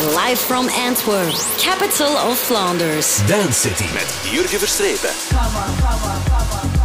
[0.00, 3.22] Live from Antwerp, capital of Flanders.
[3.26, 6.75] Dance City met Jurgen Verstrepen.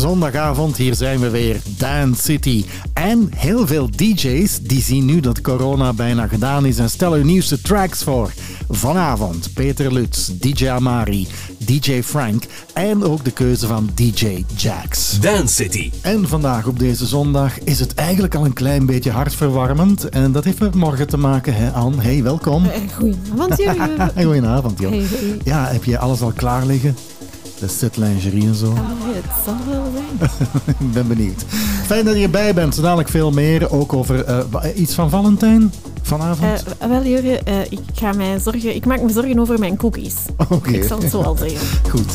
[0.00, 2.64] Zondagavond, hier zijn we weer, Dance City.
[2.92, 7.26] En heel veel DJ's die zien nu dat corona bijna gedaan is en stellen hun
[7.26, 8.32] nieuwste tracks voor.
[8.68, 11.26] Vanavond Peter Lutz, DJ Amari,
[11.58, 15.20] DJ Frank en ook de keuze van DJ Jax.
[15.20, 15.90] Dance City.
[16.00, 20.08] En vandaag op deze zondag is het eigenlijk al een klein beetje hartverwarmend.
[20.08, 22.02] En dat heeft met morgen te maken, hè Anne?
[22.02, 22.64] Hey, welkom.
[22.64, 24.10] Eh, Goedenavond, Jurgen.
[24.24, 24.90] Goedenavond, joh.
[24.90, 25.38] Hey, hey.
[25.44, 26.96] Ja, heb je alles al klaar liggen?
[27.60, 28.66] De set lingerie en zo.
[28.66, 30.30] Oh, het zal wel zijn.
[30.80, 31.44] Ik ben benieuwd.
[31.86, 32.74] Fijn dat je erbij bent.
[32.74, 33.70] Zo dadelijk veel meer.
[33.72, 36.62] Ook over eh, wa- iets van Valentijn vanavond.
[36.78, 40.14] Eh, wel, Jurgen, eh, ik, ga mij zorgen, ik maak me zorgen over mijn cookies.
[40.48, 40.70] Oké.
[40.70, 41.58] Ik zal het zo al zeggen.
[41.90, 42.12] Goed.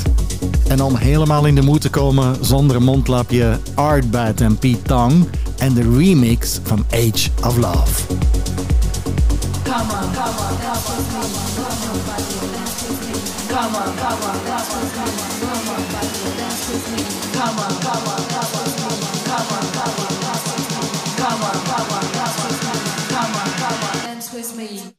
[0.67, 5.25] En om helemaal in de moed te komen zonder mondlapje, Artbat en Pete Tong
[5.57, 8.01] en de remix van Age of Love.
[13.55, 15.07] Come on, come on, dance with me.
[15.39, 17.03] Come on, dance with me.
[17.39, 19.23] Come on, come on, dance with me.
[19.23, 21.15] Come on, come on, dance with me.
[21.15, 23.15] Come on, come on, dance with me.
[23.15, 24.94] Come on, come on, dance with me.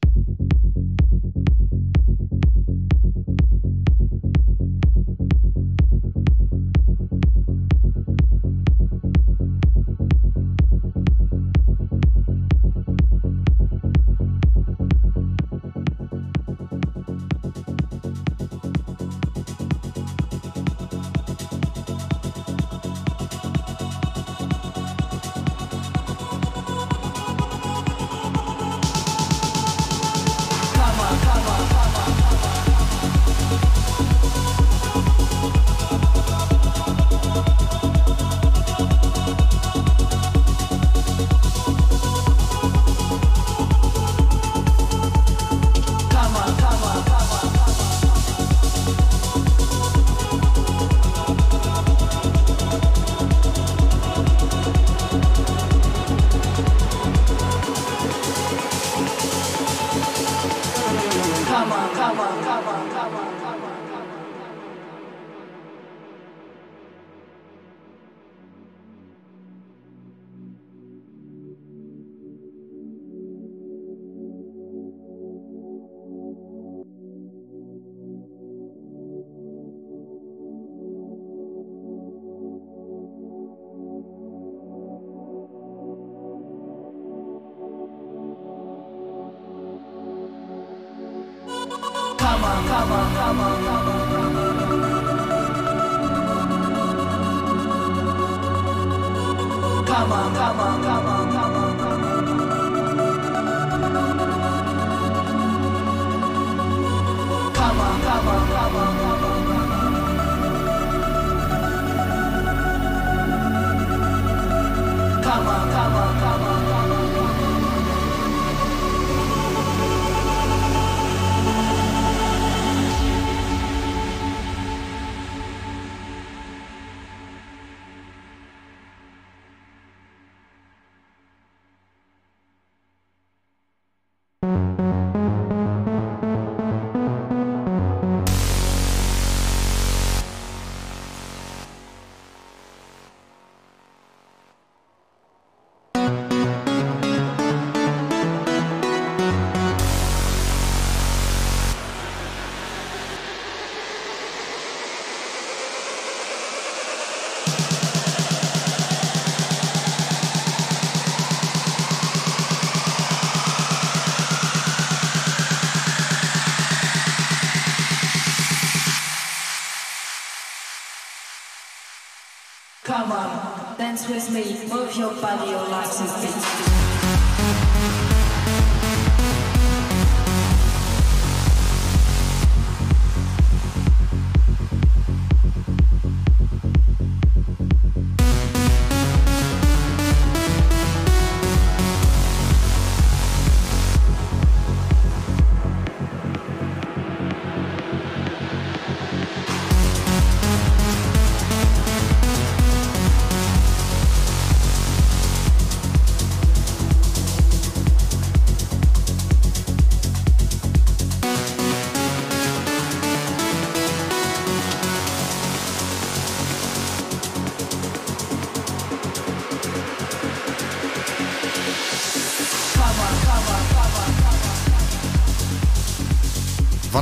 [174.37, 176.46] Me, move your body, your legs and feet.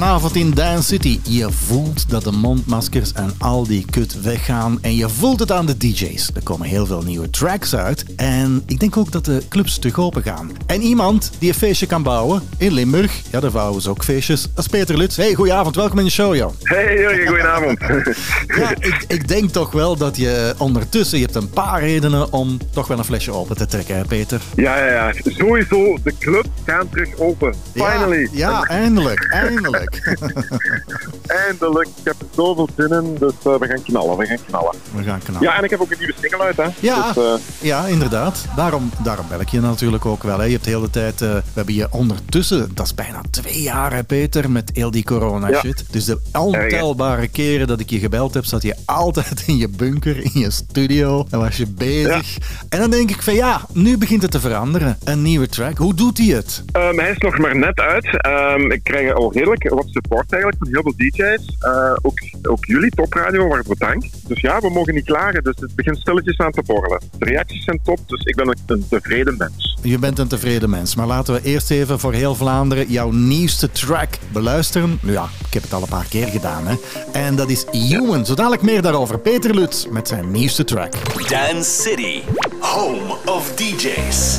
[0.04, 1.20] Vanavond in Dance City.
[1.22, 4.78] Je voelt dat de mondmaskers en al die kut weggaan.
[4.82, 6.30] En je voelt het aan de DJ's.
[6.34, 8.14] Er komen heel veel nieuwe tracks uit.
[8.14, 10.50] En ik denk ook dat de clubs terug open gaan.
[10.74, 13.20] En iemand die een feestje kan bouwen in Limburg.
[13.30, 14.42] Ja, daar bouwen ze ook feestjes.
[14.42, 15.16] Dat is Peter Lutz.
[15.16, 15.76] Hey, goedenavond.
[15.76, 16.52] Welkom in de show, joh.
[16.62, 17.78] Hey Jurgen, goedenavond.
[18.46, 21.18] Ja, ik, ik denk toch wel dat je ondertussen...
[21.18, 24.40] Je hebt een paar redenen om toch wel een flesje open te trekken, hè, Peter?
[24.54, 25.12] Ja, ja, ja.
[25.24, 27.54] Sowieso, de clubs gaan terug open.
[27.72, 28.28] Finally.
[28.32, 29.26] Ja, ja eindelijk.
[29.30, 30.16] Eindelijk.
[31.46, 31.88] Eindelijk.
[31.88, 34.74] Ik heb er zoveel zin in, dus uh, we gaan knallen, we gaan knallen.
[34.94, 35.42] We gaan knallen.
[35.42, 36.66] Ja, en ik heb ook een nieuwe single uit, hè.
[36.80, 38.44] Ja, Dus, eh, ja inderdaad.
[38.56, 40.38] Daarom, daarom bel ik je natuurlijk ook wel.
[40.38, 40.44] Hè.
[40.44, 41.22] Je hebt de hele tijd...
[41.22, 42.70] eh, we hebben je ondertussen...
[42.74, 45.84] Dat is bijna twee jaar, hè, Peter, met heel die corona-shit.
[45.90, 50.16] Dus de ontelbare keren dat ik je gebeld heb, zat je altijd in je bunker,
[50.24, 51.26] in je studio.
[51.30, 52.36] Dan was je bezig.
[52.68, 54.98] En dan denk ik van ja, nu begint het te veranderen.
[55.04, 55.78] Een nieuwe track.
[55.78, 56.62] Hoe doet hij het?
[56.72, 58.20] ehm, hij is nog maar net uit.
[58.20, 61.22] Ehm, ik krijg al redelijk wat support eigenlijk van heel veel DJ's.
[61.32, 64.28] Eh, ook, ook jullie, Topradio, waarvoor bedankt.
[64.28, 65.44] Dus ja, we mogen niet klagen.
[65.44, 67.00] Dus het begint stilletjes aan te borrelen.
[67.18, 69.78] De reacties zijn top, dus ik ben een, een tevreden mens.
[69.82, 73.70] Je bent een tevreden mens, maar laten we eerst even voor heel Vlaanderen jouw nieuwste
[73.70, 74.98] track beluisteren.
[75.02, 76.74] Nu ja, ik heb het al een paar keer gedaan, hè.
[77.12, 78.26] En dat is Human.
[78.26, 79.18] Zo dadelijk meer daarover.
[79.18, 80.92] Peter Lutz met zijn nieuwste track.
[81.28, 82.22] Dance City,
[82.60, 84.38] home of DJs.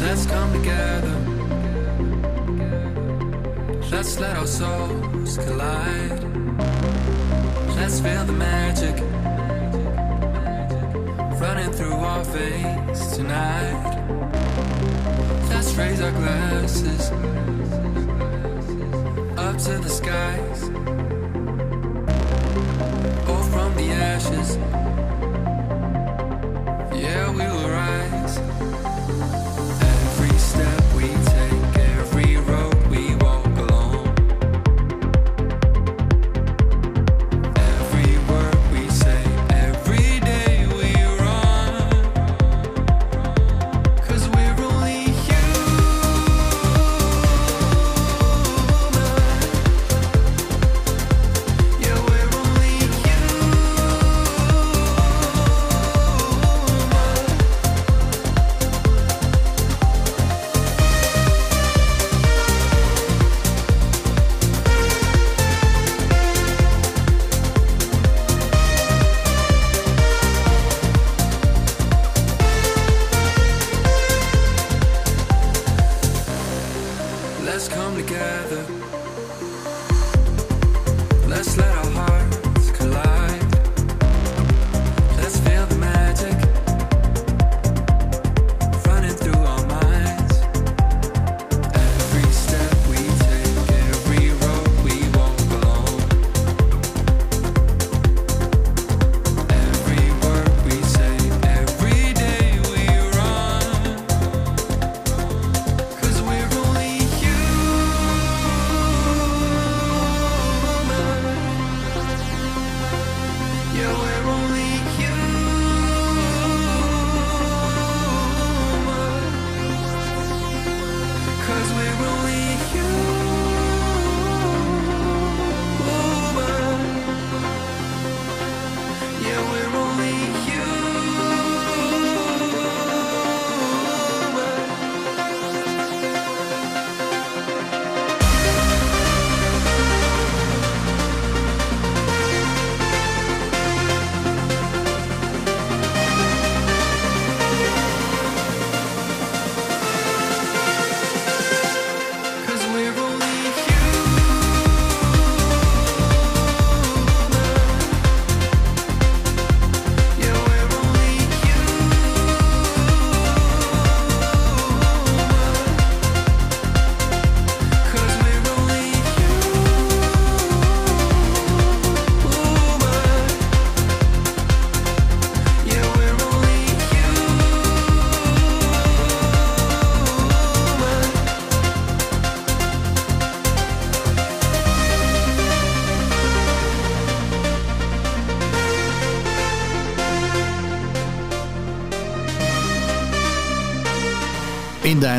[0.00, 1.21] Let's come together.
[3.92, 6.24] Let's let our souls collide.
[7.76, 8.96] Let's feel the magic
[11.38, 13.82] running through our veins tonight.
[15.50, 17.10] Let's raise our glasses
[19.36, 20.62] up to the skies.
[23.28, 24.56] Or from the ashes.
[26.98, 28.71] Yeah, we will rise.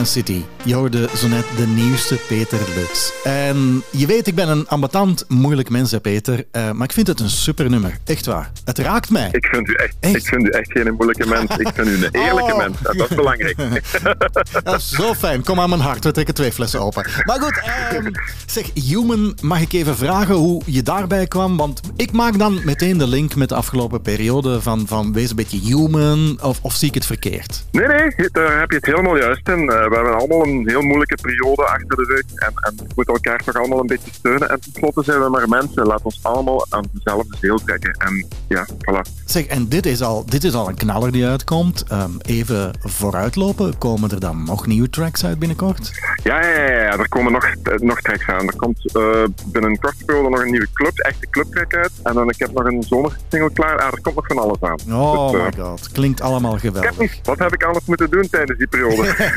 [0.06, 0.42] City.
[0.64, 3.12] Je hoorde zo net de nieuwste Peter Lutz.
[3.24, 6.46] En je weet, ik ben een ambetant, moeilijk mens, hè, Peter.
[6.52, 7.98] Eh, maar ik vind het een super nummer.
[8.06, 8.52] Echt waar.
[8.66, 9.30] Het raakt mij.
[9.32, 10.16] Ik vind u echt, Echt?
[10.16, 11.58] Ik vind u echt geen moeilijke mens.
[11.58, 12.58] Ik vind u een eerlijke Oh.
[12.58, 12.78] mens.
[12.84, 13.56] En dat is belangrijk.
[14.64, 15.44] Dat is zo fijn.
[15.44, 16.04] Kom aan mijn hart.
[16.04, 17.06] We trekken twee flessen open.
[17.26, 18.12] Maar goed, ehm,
[18.46, 21.58] zeg, Human, mag ik even vragen hoe je daarbij kwam?
[21.58, 25.36] Want ik maak dan meteen de link met de afgelopen periode van, van wees een
[25.36, 27.66] beetje human, of, of zie ik het verkeerd?
[27.72, 29.60] Nee, nee, daar heb je het helemaal juist in.
[29.60, 32.40] Eh, we hebben allemaal een heel moeilijke periode achter de rug.
[32.40, 34.50] En, en we moeten elkaar toch allemaal een beetje steunen.
[34.50, 35.86] En tenslotte zijn we maar mensen.
[35.86, 37.92] Laat ons allemaal aan dezelfde zeel trekken.
[37.92, 39.24] En ja, voilà.
[39.26, 41.84] Zeg, en dit is al, dit is al een knaller die uitkomt.
[41.88, 45.92] Ehm, even vooruitlopen, komen er dan nog nieuwe tracks uit binnenkort?
[46.24, 48.48] Ja, ja, ja, ja, er komen nog, eh, nog tracks aan.
[48.48, 51.92] Er komt eh, binnen een korte periode nog een nieuwe club, echte clubtrack uit.
[52.04, 53.80] En dan ik heb nog een zomersingle klaar.
[53.80, 54.80] Ah, er komt nog van alles aan.
[54.96, 57.00] Oh Dus, eh, my god, klinkt allemaal geweldig.
[57.00, 59.16] niet, wat heb ik anders moeten doen tijdens die periode?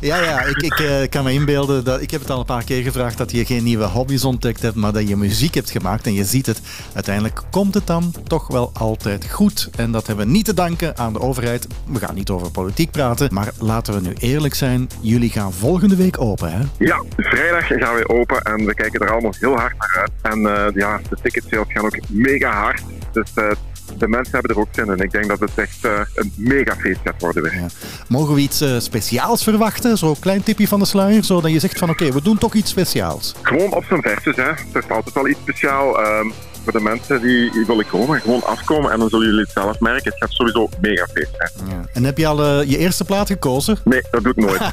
[0.00, 2.64] ja, ja, ik, ik eh, kan me inbeelden, dat, ik heb het al een paar
[2.64, 6.06] keer gevraagd dat je geen nieuwe hobby's ontdekt hebt, maar dat je muziek hebt gemaakt
[6.06, 6.60] en je ziet het.
[6.94, 9.70] Uiteindelijk komt het dan toch wel altijd goed.
[9.76, 11.66] En dat hebben we niet te danken aan de overheid.
[11.86, 14.88] We gaan niet over politiek praten, maar laten we nu eerlijk zijn.
[15.00, 16.60] Jullie gaan volgende week open, hè?
[16.78, 20.10] Ja, vrijdag gaan we open en we kijken er allemaal heel hard naar uit.
[20.34, 22.82] En eh, ja, de ticketsales gaan ook mega hard.
[23.12, 23.50] Dus eh,
[23.98, 24.98] de mensen hebben er ook zin in.
[24.98, 27.54] Ik denk dat het echt eh, een mega feest gaat worden weer.
[27.54, 27.66] Ja.
[28.08, 29.98] Mogen we iets eh, speciaals verwachten?
[29.98, 32.70] Zo'n klein tipje van de sluier, zodat je zegt van oké, we doen toch iets
[32.70, 33.34] speciaals.
[33.42, 34.42] Gewoon op zijn versus, hè.
[34.42, 36.00] Er is altijd wel iets speciaal.
[36.02, 36.26] ehm,
[36.70, 39.80] voor de mensen die, die willen komen, gewoon afkomen en dan zullen jullie het zelf
[39.80, 40.10] merken.
[40.10, 41.50] Het gaat sowieso mega feest zijn.
[41.68, 41.84] Ja.
[41.92, 43.78] En heb je al eh, je eerste plaat gekozen?
[43.84, 44.60] Nee, dat doe ik nooit.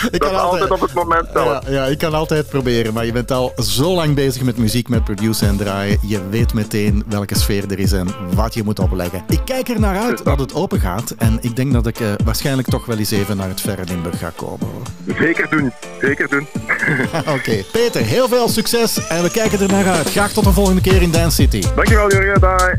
[0.10, 1.66] Ik dat is altijd op het moment zelf.
[1.66, 4.88] Ja, ja, ik kan altijd proberen, maar je bent al zo lang bezig met muziek,
[4.88, 5.98] met produceren en draaien.
[6.06, 9.22] Je weet meteen welke sfeer er is en wat je moet opleggen.
[9.28, 12.12] Ik kijk er naar uit dat het open gaat en ik denk dat ik eh,
[12.24, 14.66] waarschijnlijk toch wel eens even naar het verre Limburg ga komen.
[14.66, 15.16] hoor.
[15.18, 16.46] Zeker doen, zeker doen.
[17.36, 20.09] Oké, Peter, heel veel succes en we kijken er naar uit.
[20.10, 21.62] Graag tot een volgende keer in Dance City.
[21.74, 22.78] Dankjewel Jurgen, bye.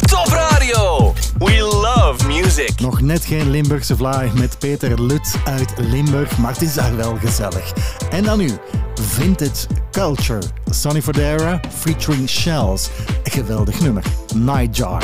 [0.00, 1.14] Top Radio.
[1.38, 2.80] We love music.
[2.80, 7.16] Nog net geen Limburgse vlaai met Peter Lut uit Limburg, maar het is daar wel
[7.16, 7.72] gezellig.
[8.10, 8.50] En dan nu,
[8.94, 10.42] Vintage Culture.
[10.70, 12.88] Sonny Fodera featuring Shells.
[13.24, 14.04] Een geweldig nummer.
[14.34, 15.02] Nightjar.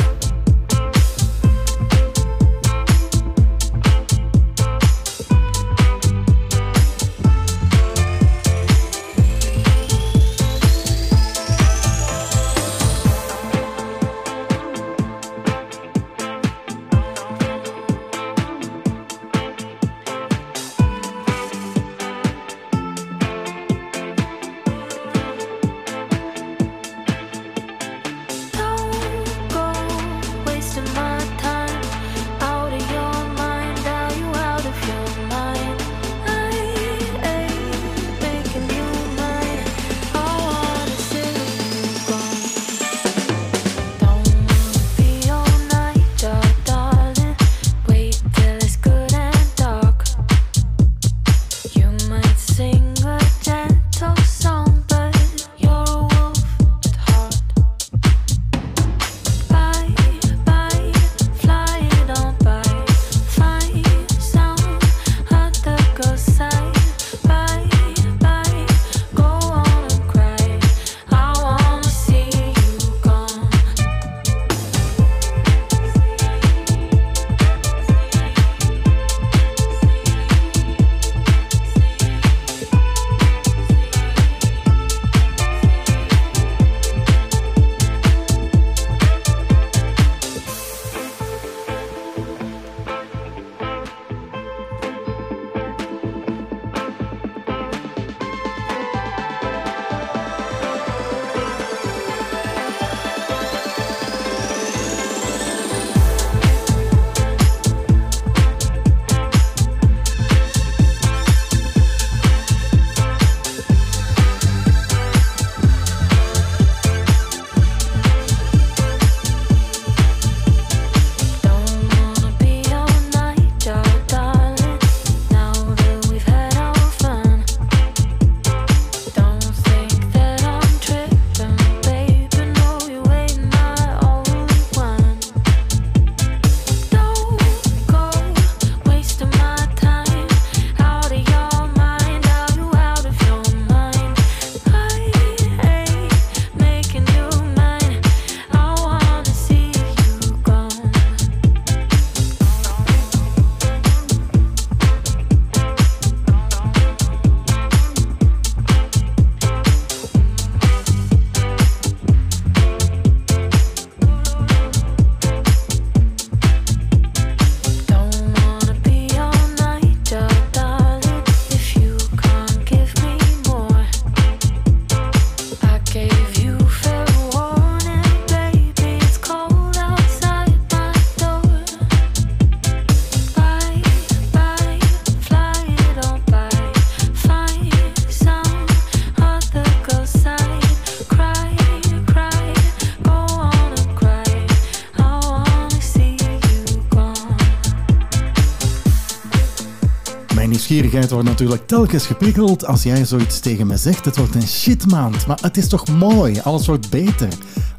[200.96, 204.04] Nieuwsgierigheid wordt natuurlijk telkens geprikkeld als jij zoiets tegen me zegt.
[204.04, 206.40] Het wordt een shitmaand, maar het is toch mooi?
[206.44, 207.28] Alles wordt beter.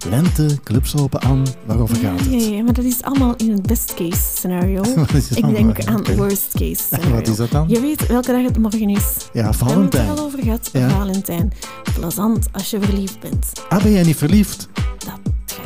[0.10, 2.44] Lente, clubs open aan, waarover gaat het?
[2.46, 4.82] Ja, maar dat is allemaal in het best case scenario.
[5.12, 7.12] Het Ik denk aan worst case scenario.
[7.16, 7.66] Wat is dat dan?
[7.68, 9.04] Je weet welke dag het morgen is.
[9.04, 10.08] Ja, We hebben het Valentijn.
[10.08, 10.70] er al over gehad.
[10.74, 10.90] Ja.
[10.90, 11.52] Valentijn.
[11.94, 13.52] Plezant als je verliefd bent.
[13.70, 14.68] Ah, ben jij niet verliefd?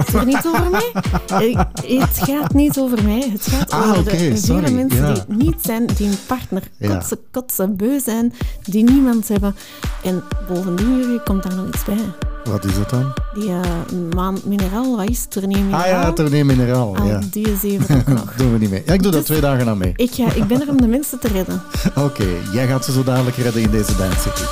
[0.05, 0.91] Gaat er niet over mij.
[1.27, 3.29] Eh, Het gaat niet over mij.
[3.31, 5.13] Het gaat Ah, over de vele mensen ja.
[5.13, 6.93] die niet zijn, die een partner Ja.
[6.95, 9.55] kotsen, kotsen, beu zijn, die niemand hebben.
[10.03, 11.97] En bovendien, Jurgen, komt daar nog iets bij.
[12.43, 13.13] Wat is dat dan?
[13.33, 13.59] Die uh,
[14.15, 15.31] maan mineraal, wat is het?
[15.31, 15.81] Tournee mineraal?
[15.83, 16.97] Ah ja, tournee mineraal.
[16.97, 17.19] Al Ja.
[17.31, 17.47] die
[17.91, 18.33] ook nog.
[18.37, 18.83] Doen we niet mee.
[18.85, 19.93] Ja, ik doe dat Dus- twee dagen aan mee.
[19.95, 21.61] Ik, ga, ik ben er om de mensen te redden.
[22.05, 24.43] Oké, jij gaat ze zo dadelijk redden in deze Dance City.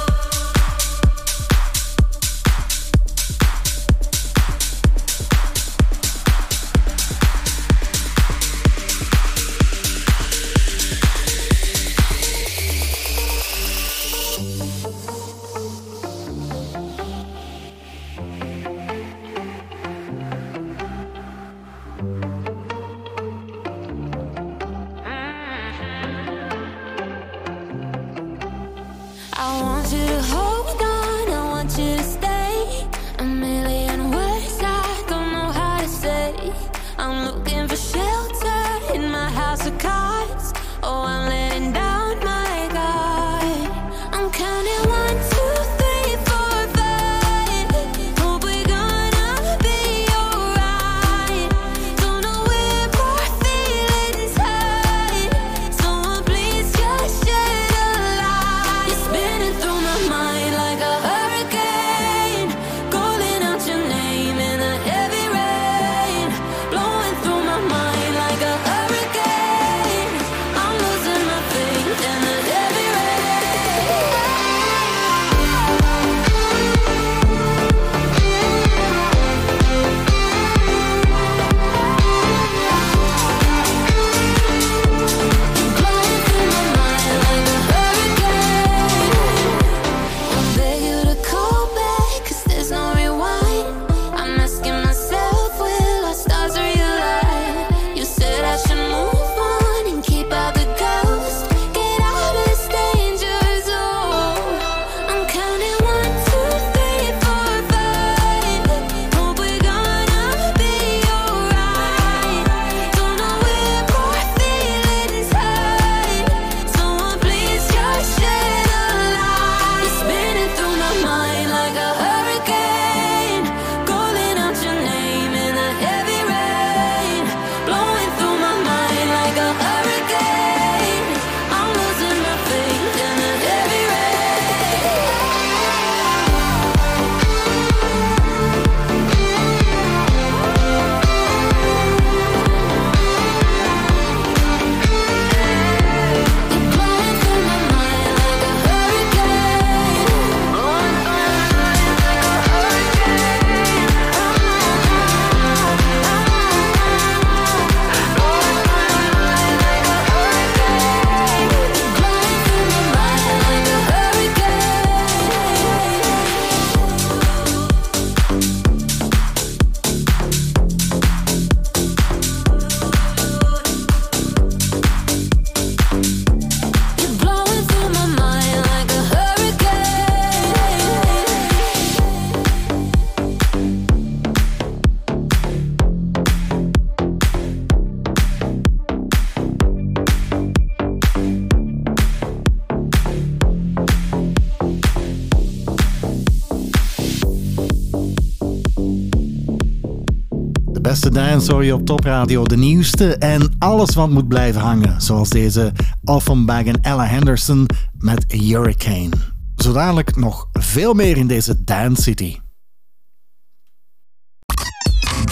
[201.45, 205.01] Je op topradio, de nieuwste en alles wat moet blijven hangen.
[205.01, 205.71] Zoals deze
[206.03, 207.65] Offenbach en Ella Henderson
[207.97, 209.09] met Hurricane.
[209.55, 212.37] Zo dadelijk nog veel meer in deze Dance City.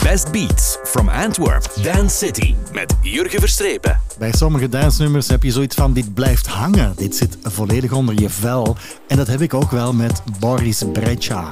[0.04, 2.56] Best Beats from Antwerp, Dance City.
[2.74, 4.00] Met Jurgen Verstrepen.
[4.20, 6.94] Bij sommige dancenummers heb je zoiets van dit blijft hangen.
[6.96, 8.78] Dit zit volledig onder je vel.
[9.08, 11.50] En dat heb ik ook wel met Boris Brejcha.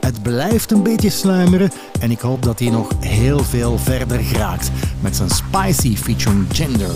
[0.00, 4.70] Het blijft een beetje sluimeren en ik hoop dat hij nog heel veel verder geraakt
[5.00, 6.90] met zijn Spicy featuring Gender.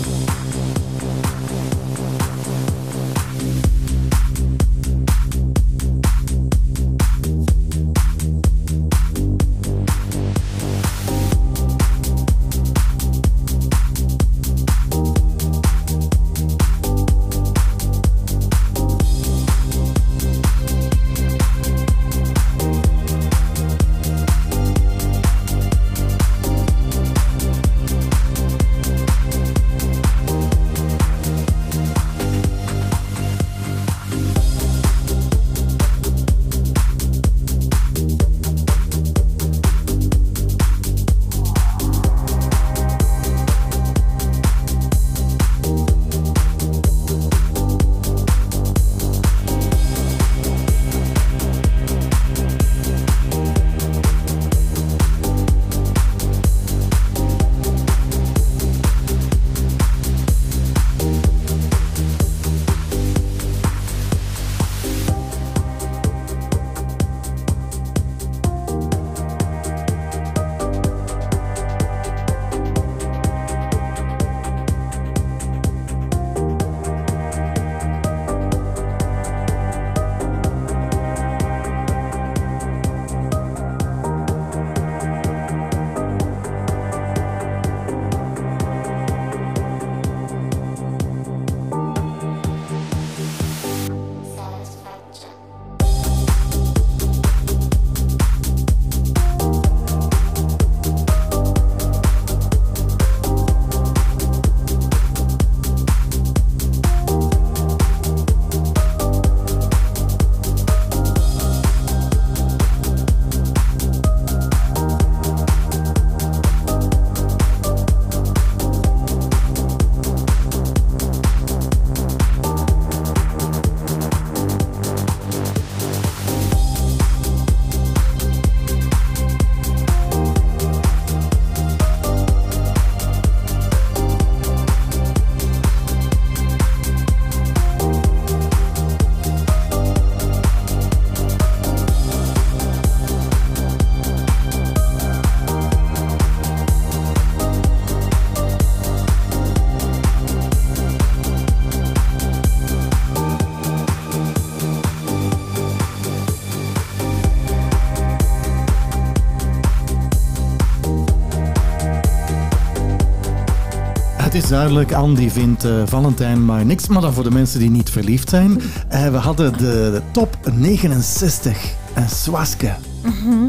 [164.53, 166.87] Duidelijk, Andy vindt eh, Valentijn maar niks.
[166.87, 168.61] Maar dan voor de mensen die niet verliefd zijn.
[168.89, 172.75] Eh, we hadden de, de top 69 en Swaske.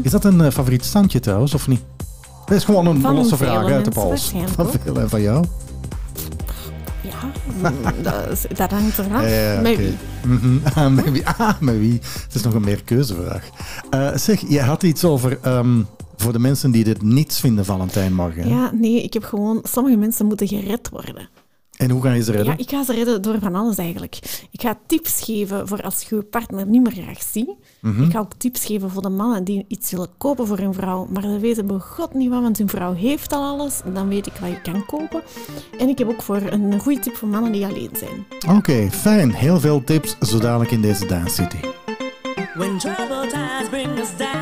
[0.01, 1.81] Is dat een eh, favoriet standje trouwens, of niet?
[2.45, 4.33] Dat is gewoon een Van losse vraag uit de pols.
[4.55, 5.45] Van veel en van jou?
[7.01, 7.31] Ja,
[7.69, 9.29] mm, dat, is- dat hangt eraf.
[9.29, 9.97] Ja, Met wie?
[10.25, 10.57] Mhm.
[10.75, 11.27] Ah, met wie?
[11.27, 11.53] Ah?
[12.23, 13.49] Het is nog een meerkeuzevraag.
[13.89, 15.37] Eh zeg, jij had iets over...
[15.41, 15.81] ehm,
[16.25, 18.47] voor de mensen die dit niets vinden, Valentijn morgen.
[18.47, 19.59] Ja, nee, ik heb gewoon...
[19.63, 21.29] Sommige mensen moeten gered worden.
[21.77, 22.53] En hoe ga je ze redden?
[22.57, 24.45] Ja, ik ga ze redden door van alles eigenlijk.
[24.51, 27.49] Ik ga tips geven voor als je je partner niet meer graag ziet.
[27.81, 28.03] Mhm.
[28.03, 31.07] Ik ga ook tips geven voor de mannen die iets willen kopen voor hun vrouw,
[31.09, 33.81] maar ze weten bij god niet wat, want hun vrouw heeft al alles.
[33.93, 35.21] Dan weet ik wat je kan kopen.
[35.77, 38.25] En ik heb ook voor een goede tip voor mannen die alleen zijn.
[38.57, 39.33] Oké, fijn.
[39.33, 41.57] Heel veel tips zo dadelijk in deze Dance City.
[42.55, 44.34] When troubled times bring us down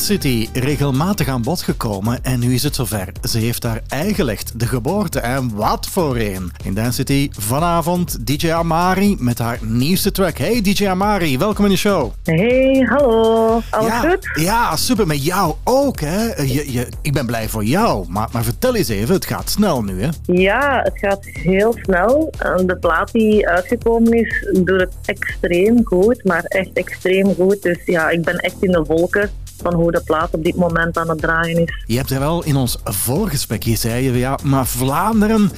[0.00, 3.12] City regelmatig aan bod gekomen en nu is het zover.
[3.22, 6.52] Ze heeft haar eigen licht, de geboorte en wat voor een.
[6.64, 10.38] In Dance City vanavond DJ Amari met haar nieuwste track.
[10.38, 12.12] Hey DJ Amari, welkom in de show.
[12.22, 13.60] Hey, hallo.
[13.70, 14.30] Alles ja, goed?
[14.34, 15.06] Ja, super.
[15.06, 16.42] Met jou ook, hè?
[16.42, 18.06] Je, je, ik ben blij voor jou.
[18.08, 20.08] Maar, maar vertel eens even, het gaat snel nu, hè?
[20.22, 22.32] Ja, het gaat heel snel.
[22.66, 27.62] De plaat die uitgekomen is, doet het extreem goed, maar echt extreem goed.
[27.62, 29.30] Dus ja, ik ben echt in de wolken
[29.62, 31.84] van hoe de plaat op dit moment aan het draaien is.
[31.86, 35.50] Je hebt er wel in ons voorgesprek, je zei je, ja, maar Vlaanderen,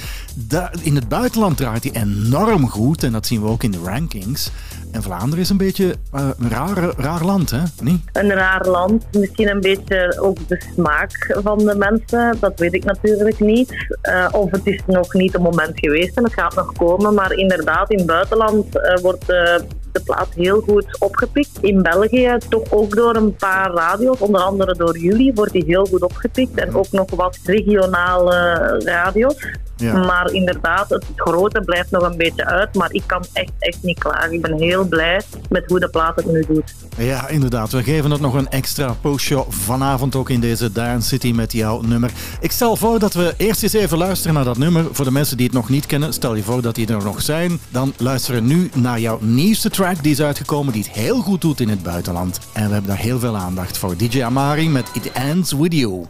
[0.82, 3.02] in het buitenland draait hij enorm goed.
[3.02, 4.50] En dat zien we ook in de rankings.
[4.92, 7.62] En Vlaanderen is een beetje eh, een raar, raar land, hè?
[7.82, 8.00] Niet?
[8.12, 12.84] Een raar land, misschien een beetje ook de smaak van de mensen, dat weet ik
[12.84, 13.96] natuurlijk niet.
[14.00, 17.32] Eh, of het is nog niet het moment geweest en het gaat nog komen, maar
[17.32, 21.59] inderdaad, in het buitenland eh, wordt de de plaat heel goed opgepikt.
[21.61, 25.87] In België toch ook door een paar radio's, onder andere door jullie, wordt die heel
[25.87, 26.55] goed opgepikt.
[26.55, 29.37] En ook nog wat regionale radio's.
[29.76, 30.05] Ja.
[30.05, 32.74] Maar inderdaad, het grote blijft nog een beetje uit.
[32.74, 34.33] Maar ik kan echt, echt niet klagen.
[34.33, 36.74] Ik ben heel blij met hoe de plaat het nu doet.
[36.96, 37.70] Ja, inderdaad.
[37.70, 41.81] We geven het nog een extra postje vanavond ook in deze Dance City met jouw
[41.81, 42.11] nummer.
[42.40, 44.85] Ik stel voor dat we eerst eens even luisteren naar dat nummer.
[44.92, 47.22] Voor de mensen die het nog niet kennen, stel je voor dat die er nog
[47.22, 47.61] zijn.
[47.68, 51.40] Dan luisteren we nu naar jouw nieuwste track die is uitgekomen, die het heel goed
[51.40, 52.38] doet in het buitenland.
[52.53, 53.97] En we hebben daar heel veel aandacht voor.
[53.97, 56.05] DJ Amari met It Ends With You.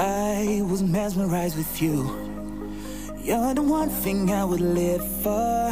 [0.00, 2.10] I was mesmerized with you.
[3.22, 5.70] You're the one thing I would live for.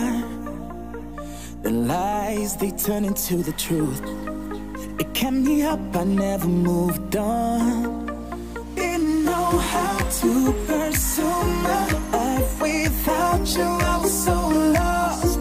[1.62, 4.02] The lies they turn into the truth.
[4.96, 8.06] It kept me up, I never moved on.
[8.74, 13.64] Didn't know how to pursue my life without you.
[13.64, 15.33] I was so lost.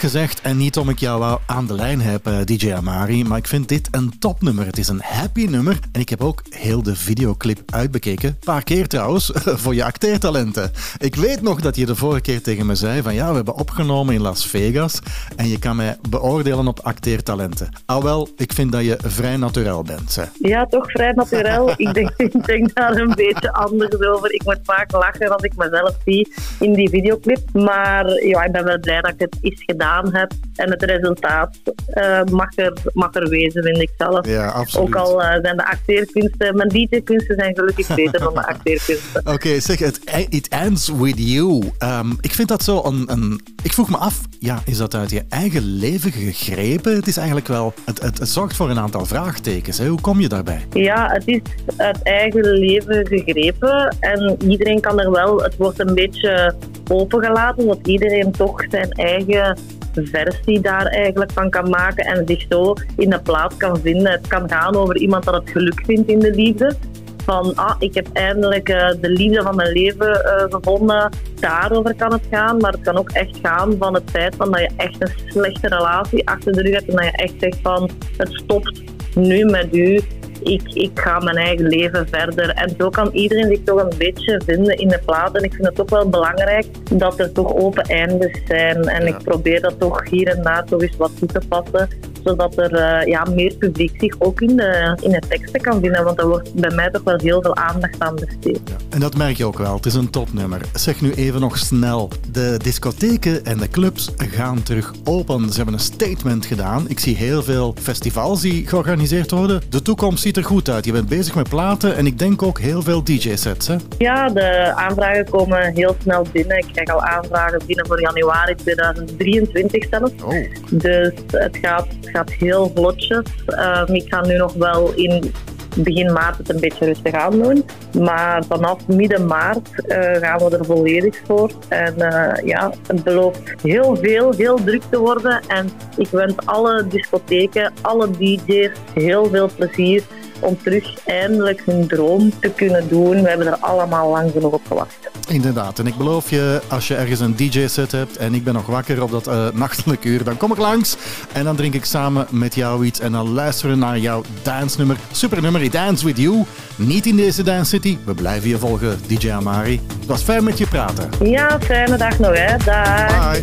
[0.00, 3.38] Eerlijk gezegd, en niet om ik jou aan de lijn heb, eh, DJ Amari, maar
[3.38, 4.66] ik vind dit een topnummer.
[4.66, 8.28] Het is een happy nummer en ik heb ook heel de videoclip uitbekeken.
[8.28, 9.30] Een paar keer trouwens,
[9.62, 10.70] voor je acteertalenten.
[10.98, 13.54] Ik weet nog dat je de vorige keer tegen me zei van ja, we hebben
[13.54, 15.00] opgenomen in Las Vegas
[15.36, 17.68] en je kan mij beoordelen op acteertalenten.
[17.86, 20.16] Alwel, ik vind dat je vrij naturel bent.
[20.16, 20.24] Hè.
[20.48, 21.72] Ja, toch vrij naturel.
[21.76, 24.32] ik, denk, ik denk daar een beetje anders over.
[24.32, 27.40] Ik moet vaak lachen als ik mezelf zie in die videoclip.
[27.52, 30.32] Maar ja, ik ben wel blij dat ik het eens gedaan heb.
[30.54, 34.26] En het resultaat eh, mag, er, mag er wezen, vind ik zelf.
[34.26, 34.86] Ja, absoluut.
[34.86, 36.56] Ook al eh, zijn de acteerkunsten...
[36.56, 39.26] Mijn DJ-kunsten zijn gelukkig beter dan de acteerkunsten.
[39.26, 41.70] Oké, zeg, het it ends with you.
[41.78, 43.40] Ehm, ik vind dat zo een, een...
[43.62, 46.94] Ik vroeg me af, ja, is dat uit je eigen leven gegrepen?
[46.94, 47.74] Het is eigenlijk wel...
[47.84, 49.78] Het, het, het zorgt voor een aantal vraagtekens.
[49.78, 49.86] Hè?
[49.86, 50.66] Hoe kom je daarbij?
[50.72, 51.40] Ja, het is
[51.76, 56.49] uit eigen leven gegrepen en iedereen kan er wel, het wordt een beetje
[56.88, 59.58] opengelaten, dat iedereen toch zijn eigen
[59.94, 64.12] versie daar eigenlijk van kan maken en zich zo in de plaats kan vinden.
[64.12, 66.76] Het kan gaan over iemand dat het geluk vindt in de liefde.
[67.24, 71.10] Van, ah, ik heb eindelijk eh, de liefde van mijn leven eh, gevonden.
[71.40, 72.56] Daarover kan het gaan.
[72.56, 75.68] Maar het kan ook echt gaan van het feit van dat je echt een slechte
[75.68, 76.88] relatie achter de rug hebt.
[76.88, 78.82] En dat je echt zegt van, het stopt
[79.14, 80.00] nu met u.
[80.42, 82.48] Ik, ik ga mijn eigen leven verder.
[82.48, 85.36] En zo kan iedereen zich toch een beetje vinden in de plaat.
[85.36, 88.84] En ik vind het toch wel belangrijk dat er toch open eindes zijn.
[88.84, 91.88] En ik probeer dat toch hier en daar toch eens wat toe te passen.
[92.24, 96.04] Zodat er eh, ja, meer publiek zich ook in de, in de teksten kan vinden.
[96.04, 98.60] Want er wordt bij mij toch wel heel veel aandacht aan besteed.
[98.90, 99.74] En dat merk je ook wel.
[99.74, 100.60] Het is een topnummer.
[100.72, 102.08] Zeg nu even nog snel.
[102.32, 105.48] De discotheken en de clubs gaan terug open.
[105.50, 106.88] Ze hebben een statement gedaan.
[106.88, 109.62] Ik zie heel veel festivals die georganiseerd worden.
[109.68, 110.84] De toekomst ziet er goed uit.
[110.84, 113.66] Je bent bezig met platen en ik denk ook heel veel DJ-sets.
[113.66, 113.76] Hè?
[113.98, 116.58] Ja, de aanvragen komen heel snel binnen.
[116.58, 120.12] Ik krijg al aanvragen binnen voor januari 2023 zelfs.
[120.22, 120.34] Oh.
[120.70, 123.24] Dus het gaat gaat heel vlotjes.
[123.46, 125.32] Ehm, ik ga nu nog wel in
[125.76, 127.64] begin maart het een beetje rustig aan doen.
[128.02, 131.50] Maar vanaf midden maart eh, gaan we er volledig voor.
[131.68, 135.40] En eh, ja, het belooft heel veel, heel druk te worden.
[135.46, 140.02] En ik wens alle discotheken, alle DJ's heel veel plezier
[140.40, 143.22] om terug eindelijk hun droom te kunnen doen.
[143.22, 144.98] We hebben er allemaal lang genoeg op gewacht.
[145.28, 148.66] Inderdaad, en ik beloof je, als je ergens een DJ-set hebt en ik ben nog
[148.66, 150.96] wakker op dat eh, nachtelijk uur, dan kom ik langs
[151.32, 154.96] en dan drink ik samen met jou iets en dan luisteren we naar jouw dance-nummer.
[155.10, 156.44] Supernummer, I Dance With You.
[156.76, 159.80] Niet in deze Dance City, we blijven je volgen, DJ Amari.
[159.98, 161.10] Het was fijn met je praten.
[161.22, 162.56] Ja, fijne dag nog hè.
[162.64, 163.36] Dag.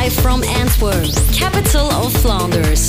[0.00, 1.08] Live from Antwerp,
[1.38, 2.86] capital of Flanders.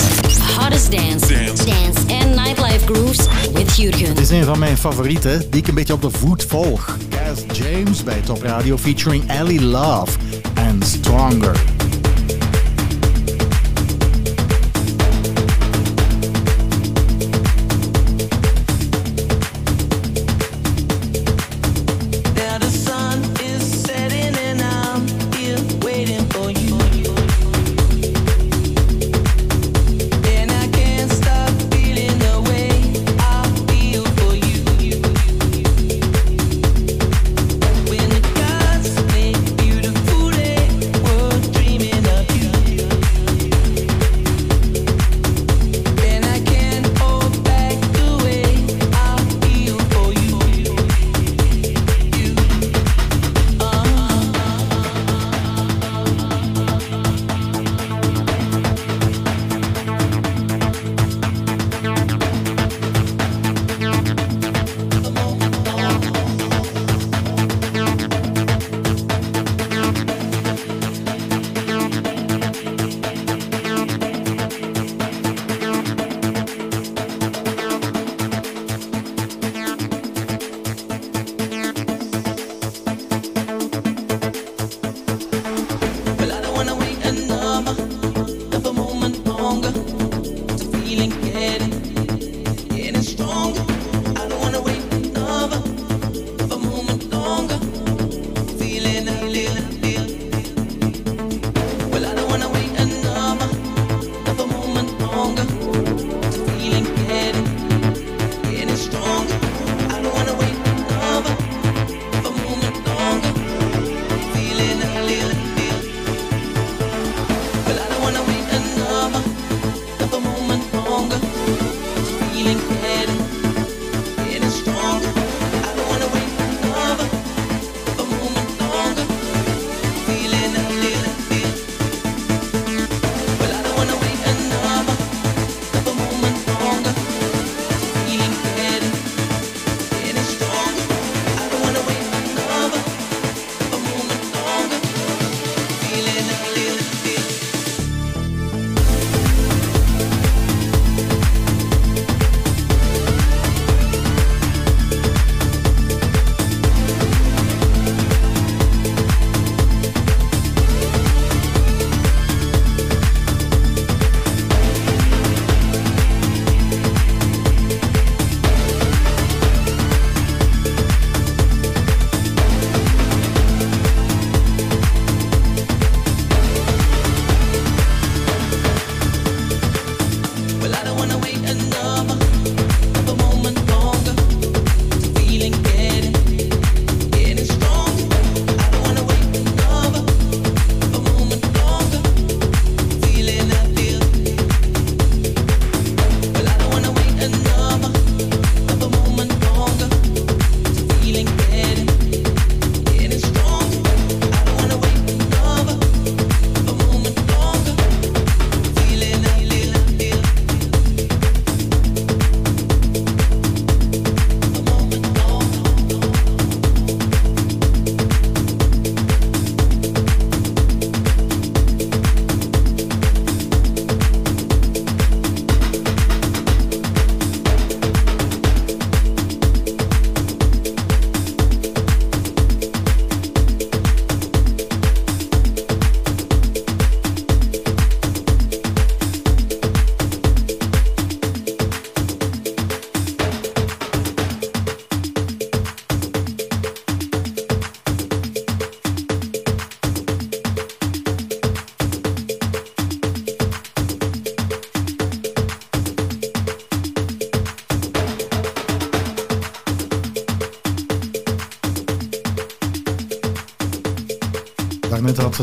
[0.57, 1.27] Hottest dance,
[1.65, 4.07] dance, and nightlife grooves with Jurgen.
[4.07, 6.97] Het is een van mijn favorieten, die ik een beetje op de voet volg.
[7.09, 10.17] Cass James bij Top Radio featuring Ellie Love
[10.53, 11.61] en Stronger.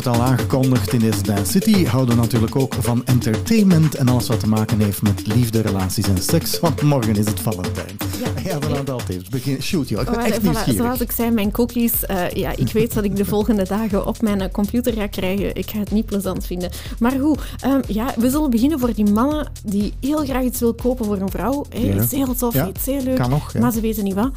[0.09, 1.85] Al aangekondigd in deze Dance City.
[1.87, 6.09] Houden we natuurlijk ook van entertainment en alles wat te maken heeft met liefde, relaties
[6.09, 6.61] en seks.
[6.61, 7.97] Want morgen is het Valentijn.
[8.25, 9.29] Ja, ja een aantal tips.
[9.29, 10.83] Begin, shoot joh, ik ben Wel, echt voilà, nieuwsgierig.
[10.83, 12.07] zoals ik zei, mijn cookies.
[12.07, 15.55] eh, ja, ik weet dat ik de volgende dagen op mijn eh, computer ga krijgen.
[15.55, 16.71] Ik ga het niet plezant vinden.
[16.99, 20.75] Maar goed, ehm, ja, we zullen beginnen voor die mannen die heel graag iets willen
[20.77, 21.65] kopen voor een vrouw.
[21.71, 22.03] Ja.
[22.03, 23.17] Iets heel tof, Ja, iets heel leuk.
[23.17, 23.55] kan nog.
[23.55, 24.31] Maar ze weten niet wat.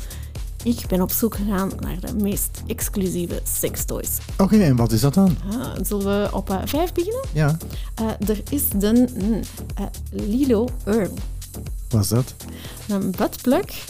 [0.64, 4.18] Ik ben op zoek gegaan naar de meest exclusieve sextoys.
[4.38, 5.38] Oké, en wat is dat dan?
[5.52, 7.22] Ah, zullen we op eh, vijf beginnen?
[7.34, 7.58] Ja,
[7.96, 9.40] Eh, er is de mm,
[9.76, 11.12] eh, Lilo Earn.
[11.90, 12.34] wat is dat?
[12.88, 13.86] Een buttplug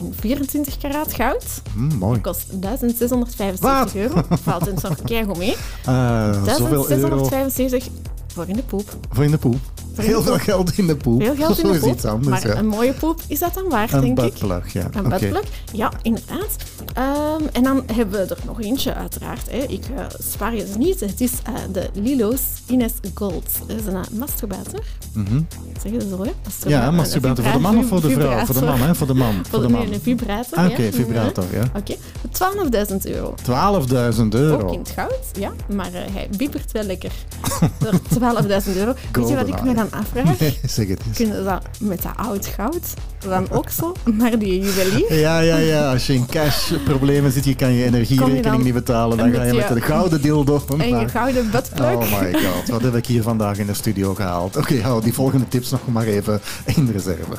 [0.00, 1.44] in 24 karaat goud.
[1.72, 2.20] Hm, mooi.
[2.20, 3.94] Kost 1675 Wat?
[3.94, 4.22] euro.
[4.42, 5.56] Valt in zo'n keigoed mee.
[5.84, 7.88] Eh, zoveel euro 1675
[8.26, 8.96] voor in de poep.
[9.10, 9.58] voor in de poep.
[10.06, 11.22] Heel veel geld in de poep.
[11.22, 11.92] Veel geld in Zo de is poep.
[11.94, 12.58] iets anders, maar ja.
[12.58, 14.36] een mooie poep is dat dan waard, Een denk ik.
[14.72, 14.88] ja.
[14.92, 16.56] Een buttplug, ja, inderdaad.
[16.94, 19.50] Ehm, en dan hebben we er nog eentje, uiteraard.
[19.50, 19.58] Hè.
[19.58, 21.00] Ik eh, spaar je ze niet.
[21.00, 23.50] Het is eh, de Lilo's Ines Gold.
[23.66, 24.80] Dat is een uh, masturbator.
[25.12, 25.40] Mhm.
[25.82, 26.30] Zeggen ze zo, hè?
[26.68, 28.44] Ja, masturbator voor de man of voor de vrouw?
[28.44, 28.94] Voor de man, hè?
[28.94, 29.34] Voor de man.
[29.50, 29.80] Voor de, man.
[29.84, 30.58] nee, een vibrator.
[30.58, 30.70] Ah.
[30.70, 31.62] Oké, vibrator, ja.
[31.76, 31.94] Oké,
[32.32, 33.34] 12.000 euro.
[33.42, 34.66] 12.000 euro.
[34.66, 35.52] Ook in het goud, ja.
[35.66, 37.10] Maar eh, hij biepert wel lekker.
[38.08, 38.94] Voor 12.000 euro.
[39.12, 40.38] Weet je wat ik me dan afvraag?
[40.48, 41.16] Nee, zeg het eens.
[41.16, 45.14] Kunnen dat met dat oud goud dan ook zo naar die juwelier?
[45.28, 45.92] Ja, ja, ja.
[45.92, 49.16] Als je in cash problemen zit, je kan je energierekening niet betalen.
[49.16, 51.94] Dan ga je met een gouden dildo En je gouden buttplug?
[51.94, 54.56] Oh my god, wat heb ik hier vandaag in de studio gehaald?
[54.56, 57.36] Oké, hou die volgende tips nog maar even in reserve.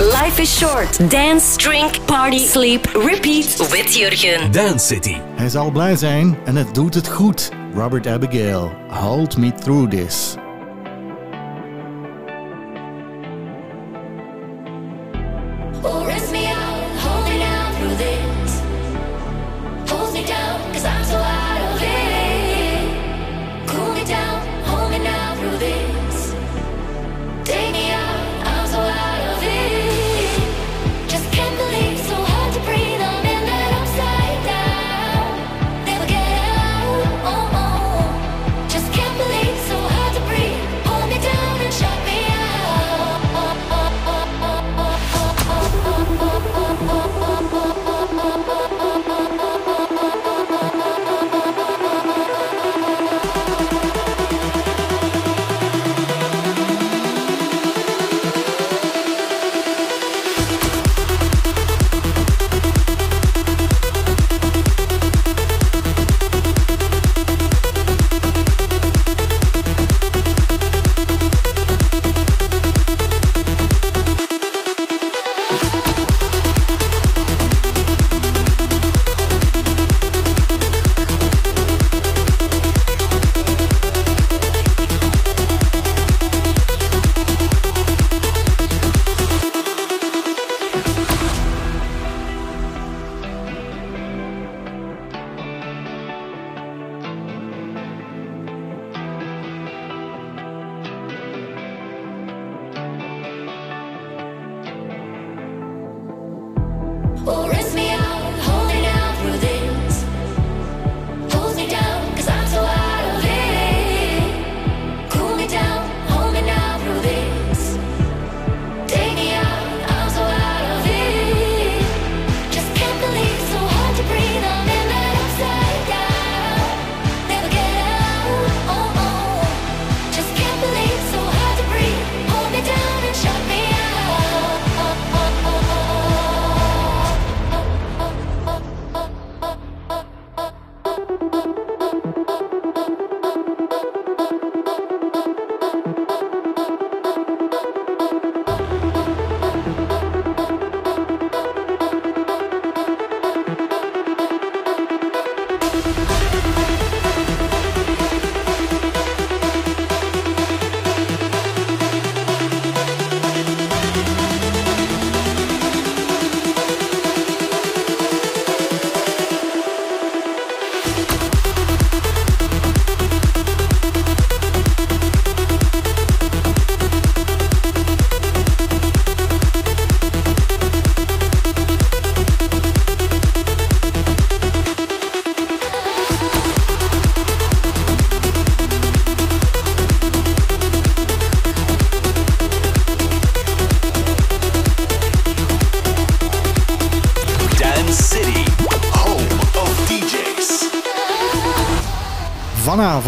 [0.00, 1.10] Life is short.
[1.10, 4.50] Dance, drink, party, sleep, repeat with Jurgen.
[4.50, 5.16] Dance City.
[5.34, 7.50] Hij zal blij zijn en het doet het goed.
[7.74, 10.36] Robert Abigail, hold me through this.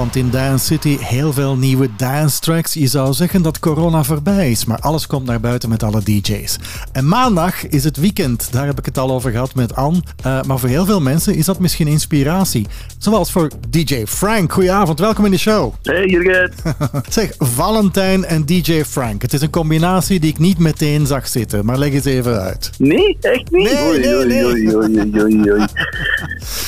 [0.03, 2.75] Vanavond in Dance City heel veel nieuwe dance tracks.
[2.75, 6.59] Je zou zeggen dat corona voorbij is, maar alles komt naar buiten met alle DJ's.
[6.93, 10.03] En maandag is het weekend, daar heb ik het al over gehad met Anne.
[10.23, 12.67] Eh, maar voor heel veel mensen is dat misschien inspiratie.
[12.99, 14.53] Zoals voor DJ Frank.
[14.53, 15.73] Goedenavond, welkom in de show.
[15.83, 16.53] Hey Jurgen.
[17.09, 19.23] zeg, Valentijn en DJ Frank.
[19.23, 22.71] Het is een combinatie die ik niet meteen zag zitten, maar leg eens even uit.
[22.79, 23.73] Nee, echt niet?
[23.73, 24.47] Nee, nee, nee.
[24.47, 25.67] oei, oei, oei, oei.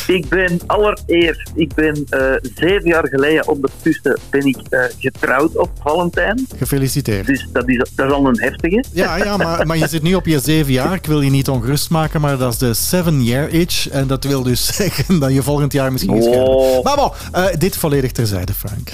[0.18, 5.70] ik ben allereerst, ik ben eh, zeven jaar geleden ondertussen ben ik eh, getrouwd op
[5.82, 6.46] Valentijn.
[6.58, 7.26] Gefeliciteerd.
[7.26, 8.84] Dus dat is, dat is al een heftige.
[8.92, 10.94] Ja, ja maar, maar je zit nu op je zeven jaar.
[10.94, 13.88] Ik wil je niet ongerust maken, maar dat is de seven year itch.
[13.88, 16.84] En dat wil dus zeggen dat je volgend jaar misschien Oh.
[16.84, 18.90] Maar bon, eh, dit volledig terzijde, Frank.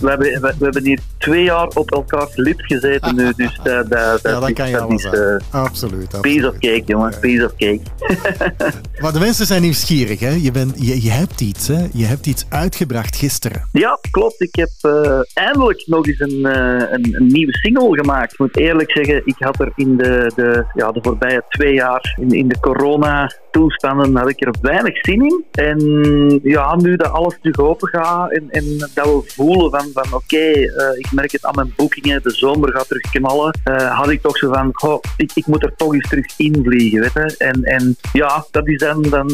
[0.00, 3.90] We hebben, we, we hebben hier twee jaar op elkaars lips gezeten nu, dus dat,
[3.90, 6.58] dat, dat Ja, is, kan je dat is eh, Absoluut, piece of absoluut.
[6.58, 7.14] cake, jongen.
[7.20, 7.80] Piece of cake.
[9.00, 10.30] Maar de mensen zijn nieuwsgierig, hè?
[10.30, 11.86] Je, bent, je, je hebt iets, hè?
[11.92, 13.68] Je hebt iets uitgebracht gisteren.
[13.72, 14.40] Ja, klopt.
[14.40, 18.32] Ik heb eh, eindelijk nog eens een, eh, een, een nieuwe single gemaakt.
[18.32, 22.16] Ik moet eerlijk zeggen, ik had er in de, de, ja, de voorbije twee jaar,
[22.20, 25.44] in, in de corona-toestanden, had ik er weinig zin in.
[25.52, 25.78] En
[26.42, 30.36] ja, nu dat alles terug open gaat en, en dat we voelen van, van oké,
[30.36, 34.36] eh, ik merk het aan mijn boekingen, de zomer gaat terug knallen, had ik toch
[34.36, 37.34] zo van, goh, ik, ik moet er toch eens terug invliegen, weet je.
[37.38, 39.26] En, en ja, dat is dan, dan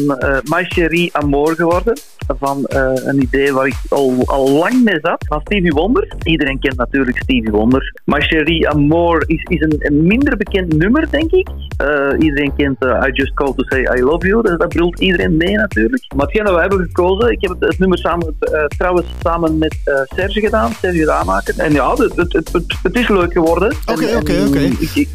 [0.43, 1.97] My Chérie Amour geworden
[2.39, 6.13] van een idee waar ik al, al lang mee zat, van Stevie Wonder.
[6.23, 7.93] Iedereen kent natuurlijk Stevie Wonder.
[8.05, 11.49] Maar Cherie Amour is, is een, een minder bekend nummer, denk ik.
[11.77, 14.41] Eh, iedereen kent eh, I Just Called To Say I Love You.
[14.41, 16.05] Dus dat brult iedereen mee natuurlijk.
[16.15, 19.57] Maar hetgeen dat we hebben gekozen, ik heb het, het nummer samen, eh, trouwens samen
[19.57, 19.77] met
[20.15, 21.53] Serge gedaan, Serge Ramaker.
[21.57, 22.51] En ja, het, het,
[22.83, 23.75] het, is leuk geworden.
[23.85, 24.59] Oké, oké, oké.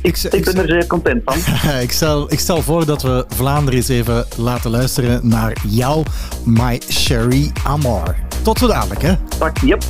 [0.02, 1.36] Ik, ben er zeer content van.
[1.86, 6.02] ik, stel, ik stel voor dat we Vlaanderen eens even laten luisteren naar jou,
[6.44, 8.33] My Sherry Amor.
[8.44, 9.12] Tot zo dadelijk, hè?
[9.64, 9.84] Yep.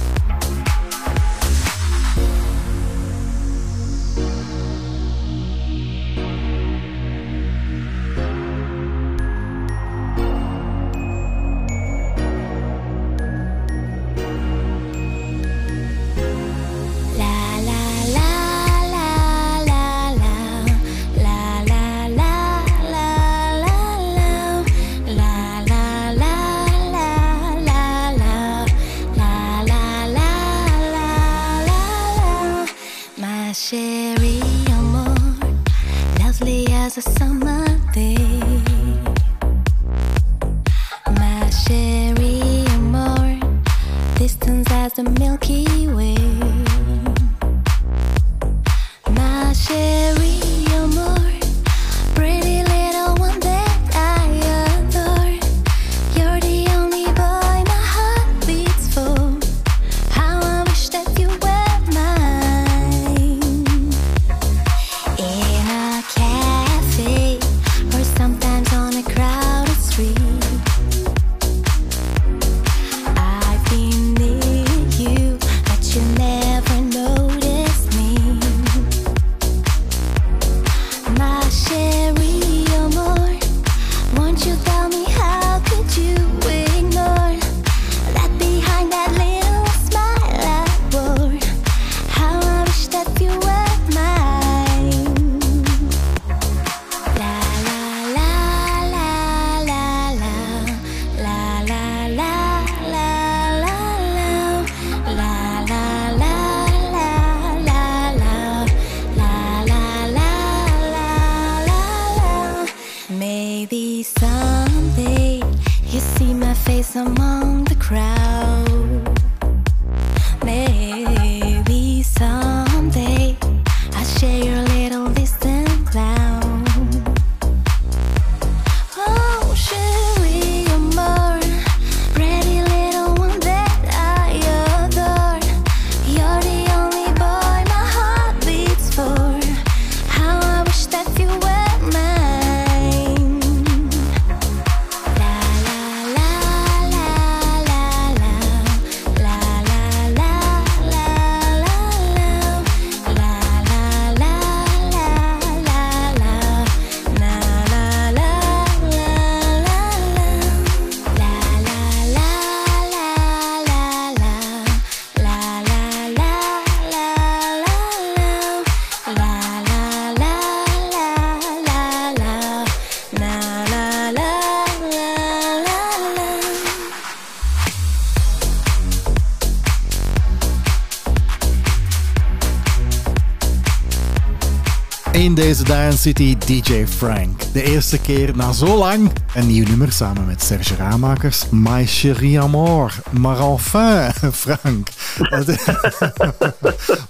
[186.04, 187.40] City, DJ Frank.
[187.52, 191.44] De eerste keer na zo lang een nieuw nummer samen met Serge Ramakers.
[191.50, 192.94] My chérie amour.
[193.10, 194.88] Maar enfin, Frank.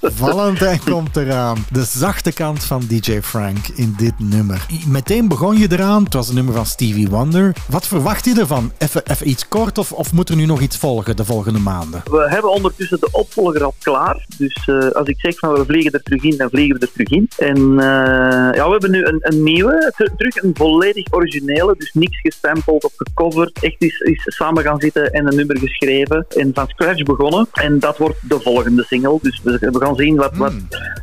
[0.00, 1.64] Valentijn komt eraan.
[1.70, 4.66] De zachte kant van DJ Frank in dit nummer.
[4.86, 6.04] Meteen begon je eraan.
[6.04, 7.52] Het was een nummer van Stevie Wonder.
[7.68, 8.72] Wat verwacht je ervan?
[8.78, 12.02] Even, iets kort of, of moet er nu nog iets volgen de volgende maanden?
[12.10, 14.26] We hebben ondertussen de opvolger al klaar.
[14.38, 16.92] Dus eh, als ik zeg van we vliegen er terug in, dan vliegen we er
[16.92, 17.28] terug in.
[17.38, 21.74] En eh, ja, we hebben nu een, een nieuwe, ter- terug een volledig originele.
[21.78, 23.58] Dus niks gestempeld of gecoverd.
[23.60, 26.26] Echt is, is samen gaan zitten en een nummer geschreven.
[26.28, 27.46] En van scratch begonnen.
[27.52, 29.18] En dat wordt de volgende single.
[29.22, 30.52] Dus we, we gaan zien wat, wat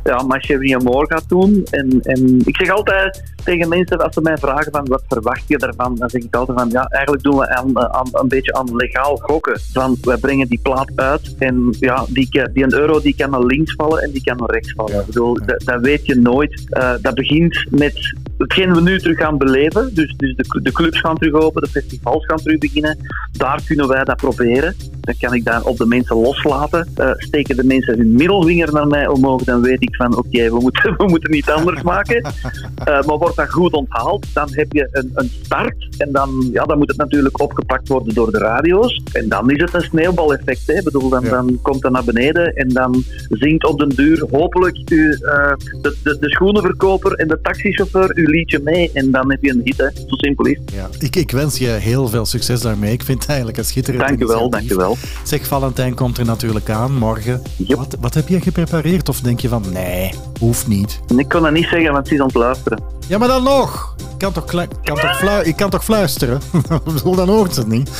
[0.04, 1.64] ja, Ma Chérie Amour gaat doen.
[1.70, 5.58] En, en ik zeg altijd tegen mensen, als ze mij vragen van wat verwacht je
[5.58, 8.76] daarvan, dan zeg ik altijd van ja, eigenlijk doen we aan, aan, een beetje aan
[8.76, 9.60] legaal gokken.
[9.72, 13.44] Van wij brengen die plaat uit en ja, die, die een euro die kan naar
[13.44, 15.00] links vallen en die kan naar rechts vallen.
[15.00, 16.64] Ik bedoel, dat, dat weet je nooit.
[16.68, 19.94] Eh, dat begint met hetgeen we nu terug gaan beleven.
[19.94, 22.98] Dus, dus de, de clubs gaan terug open, de festivals gaan terug beginnen.
[23.32, 24.74] Daar kunnen wij dat proberen.
[25.00, 26.88] Dan kan ik dat op de mensen loslaten.
[26.94, 30.60] Eh, steken de mensen hun middelvinger naar mij omhoog, dan weet ik van oké, we,
[30.60, 32.22] moeten, we moeten niet anders maken.
[32.22, 35.86] Eh, maar wordt dat goed onthaald, dan heb je een, een start.
[35.98, 39.02] En dan, ja, dan moet het natuurlijk opgepakt worden door de radio's.
[39.12, 40.66] En dan is het een sneeuwbaleffect.
[40.66, 40.74] Hè.
[40.74, 44.90] Ik bedoel, dan, dan komt het naar beneden en dan zingt op den duur hopelijk
[44.90, 48.90] u, eh, de, de, de schoenenverkoper en de taxichauffeur uw liedje mee.
[48.94, 49.76] En dan heb je een hit.
[49.76, 49.86] Hè.
[49.94, 50.72] Zo simpel is het.
[50.74, 50.88] Ja.
[50.98, 52.92] Ik, ik wens je heel veel succes daarmee.
[52.92, 54.18] Ik vind het eigenlijk een schitterend
[54.50, 54.96] Dank u wel.
[55.22, 57.42] Zeg, Valentijn komt er natuurlijk aan morgen.
[57.68, 59.08] Wat, wat heb je geprepareerd?
[59.08, 61.00] Of denk je van, nee, hoeft niet?
[61.16, 62.78] Ik kon dat niet zeggen, want ze is aan het luisteren.
[63.08, 63.94] Ja, maar dan nog.
[63.98, 64.44] Ik kan toch,
[64.82, 66.40] kan toch, flu- ik kan toch fluisteren?
[67.16, 67.90] Dan hoort het niet.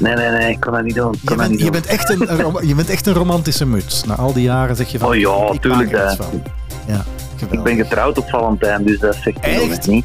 [0.00, 1.14] Nee, nee, nee, ik kan dat niet doen.
[1.20, 1.70] Je kan niet je, doen.
[1.72, 4.04] bent echt een, je bent echt een romantische muts.
[4.04, 5.08] Na al die jaren zeg je van...
[5.08, 5.92] Oh ja, tuurlijk.
[5.92, 6.18] maak
[7.50, 7.56] hè.
[7.56, 10.04] Ik ben getrouwd op Valentijn, dus dat zegt hij nog niet.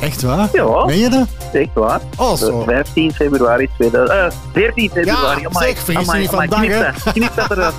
[0.00, 0.48] Echt waar?
[0.52, 0.84] Ja.
[0.84, 1.26] Meen je dat?
[1.52, 2.00] Echt waar.
[2.16, 2.60] Oh, zo.
[2.60, 4.18] Eh, 15 februari 2000...
[4.18, 5.40] eh 14 februari.
[5.40, 7.74] Ja, amai, zeg, vergis je niet van amai, dag, knip dat, knip eruit.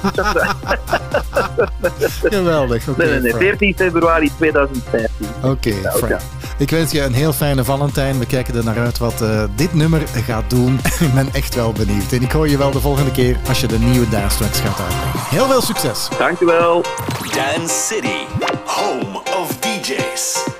[2.33, 2.87] Geweldig.
[2.87, 3.29] Oké, Nee, nee, nee.
[3.31, 3.43] Frank.
[3.43, 5.09] 14 februari 2015.
[5.43, 6.21] Oké, Frank.
[6.61, 8.19] Ik wens je een heel fijne Valentijn.
[8.19, 10.79] We kijken er naar uit wat eh, dit nummer gaat doen.
[10.99, 12.11] ik ben echt wel benieuwd.
[12.11, 14.79] En ik hoor je wel de volgende keer als je de nieuwe Dance Tracks gaat
[14.79, 15.29] uitbrengen.
[15.29, 16.07] Heel veel succes.
[16.17, 16.83] Dankjewel.
[17.33, 18.25] Dance City,
[18.65, 20.50] home of DJs.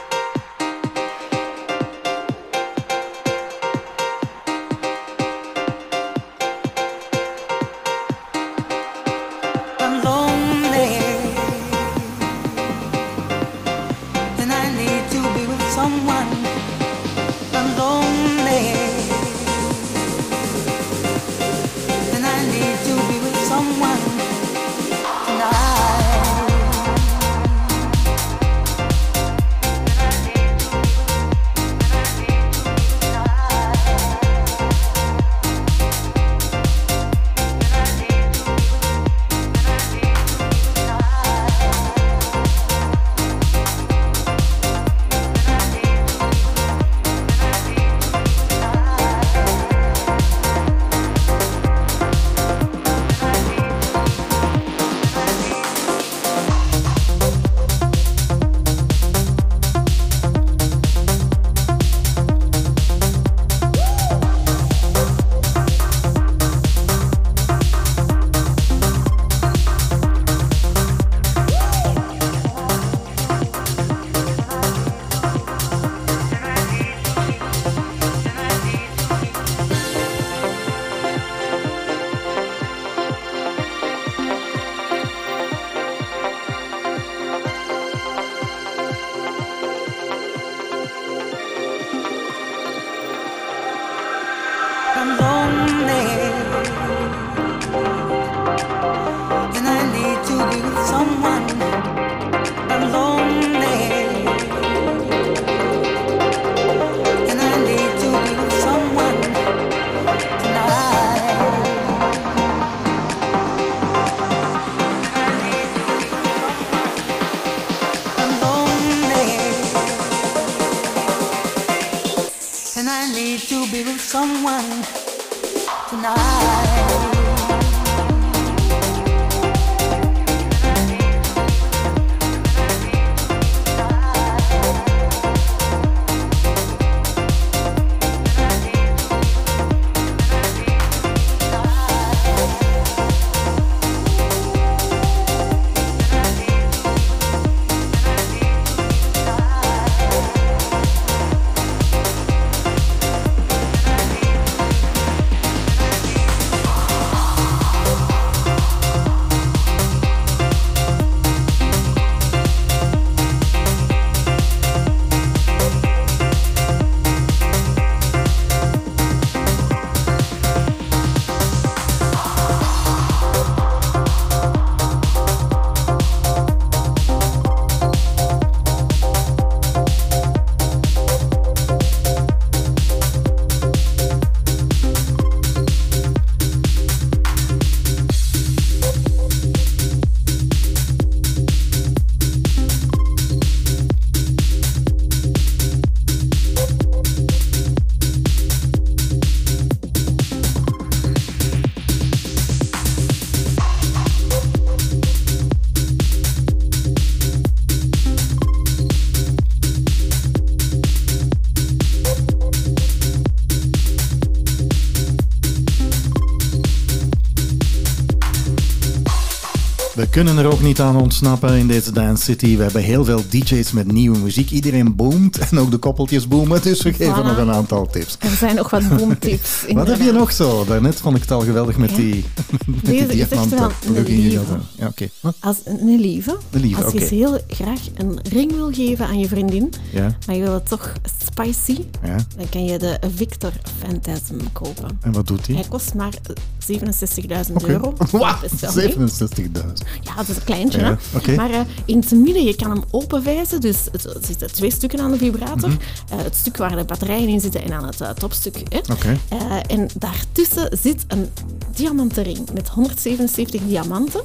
[220.26, 222.58] Kunnen er ook niet aan ontsnappen in deze Dance City.
[222.58, 224.52] We hebben heel veel DJ's met nieuwe muziek.
[224.52, 226.62] Iedereen boomt en ook de koppeltjes boomen.
[226.62, 227.26] Dus we geven Voilà.
[227.26, 228.16] nog een aantal tips.
[228.20, 229.64] Er zijn nog wat boomtips.
[229.74, 230.66] Wat heb je nog zo?
[230.66, 231.96] Daarnet vond ik het al geweldig met Ja.
[231.96, 232.26] die,
[232.66, 234.58] met Deze die is echt wel een lieve.
[234.78, 235.08] Ja, oké.
[235.22, 235.32] Huh?
[235.40, 236.38] Als een lieve.
[236.52, 240.18] Een lieve, Als je heel graag een ring wil geven aan je vriendin, Ja.
[240.28, 240.94] maar je wil het toch
[241.32, 242.16] spicy, Ja.
[242.38, 245.00] dan kan je de Victor Phantasm kopen.
[245.02, 245.56] En wat doet hij?
[245.56, 246.14] Hij kost maar
[246.60, 247.68] 67.000 Oké.
[247.72, 247.94] euro.
[248.12, 248.22] Mee.
[248.22, 249.82] 67.000.
[250.02, 250.80] Ja, dat is een kleintje.
[250.80, 251.36] Ja, hè?
[251.36, 253.62] Maar eh, in het midden, je kan hem openwijzen.
[253.62, 255.70] Dus er zitten twee stukken aan de vibrator.
[255.70, 255.78] Mhm.
[256.10, 258.58] Eh, het stuk waar de batterijen in zitten en aan het eh, topstuk.
[258.70, 259.14] Hè?
[259.62, 261.30] En daartussen zit een
[261.76, 264.22] diamantenring met 177 diamanten.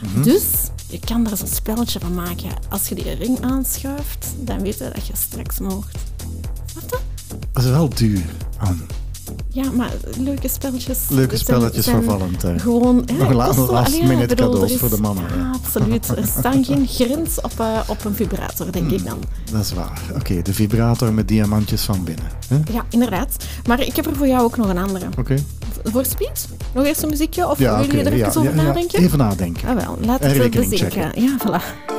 [0.00, 0.22] Mhm.
[0.22, 0.44] Dus
[0.88, 2.50] je kan daar zo'n spelletje van maken.
[2.68, 5.98] Als je die ring aanschuift, dan weet je dat je straks moogt.
[7.52, 8.24] Dat is wel duur.
[8.58, 8.82] Anne.
[9.48, 10.98] Ja, maar leuke spelletjes.
[11.08, 12.60] Leuke spelletjes zijn voor Valentijn.
[12.60, 14.78] Gewoon, hè, Nog het la- kost zo- last allee, minute ik bedoel, er cadeaus is-
[14.78, 15.36] voor de mannen, ja.
[15.36, 16.08] Ja, absoluut.
[16.16, 19.18] Er staan geen grens op, eh, op een vibrator, denk ik dan.
[19.52, 20.00] Dat is waar.
[20.14, 22.24] Oké, de vibrator met diamantjes van binnen.
[22.48, 22.56] hè?
[22.72, 23.44] Ja, inderdaad.
[23.66, 25.06] Maar ik heb er voor jou ook nog een andere.
[25.18, 25.34] Oké.
[25.84, 26.48] Voor Speed?
[26.74, 27.48] Nog eerst een muziekje?
[27.48, 29.00] Of Ja, wil je oké, er even over nadenken?
[29.02, 29.68] Even nadenken.
[29.68, 29.98] Ah, wel.
[30.04, 30.90] Laat En het bezinken.
[30.90, 31.22] checken.
[31.22, 31.98] Ja, voilà.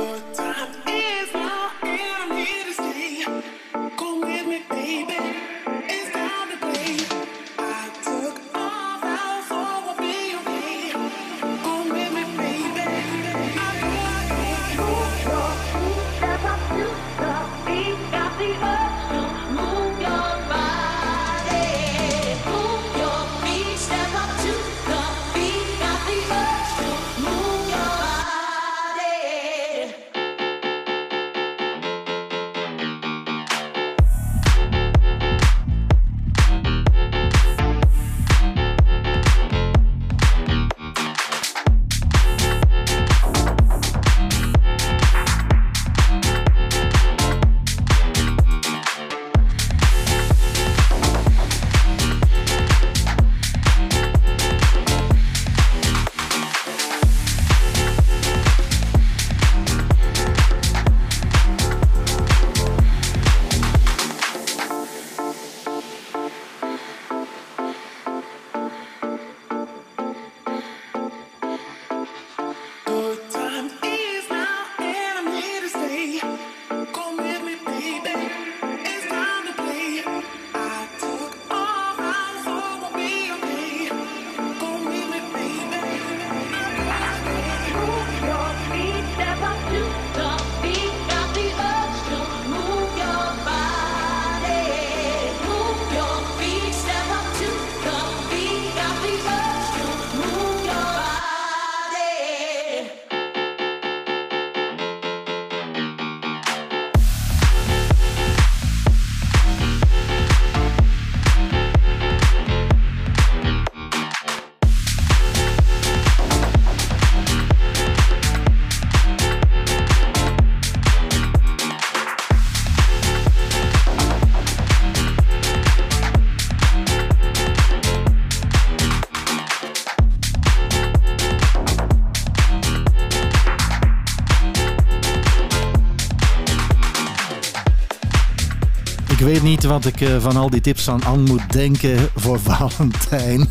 [139.62, 143.48] Weet wat ik eh, van al die tips aan Anne moet denken voor Valentijn.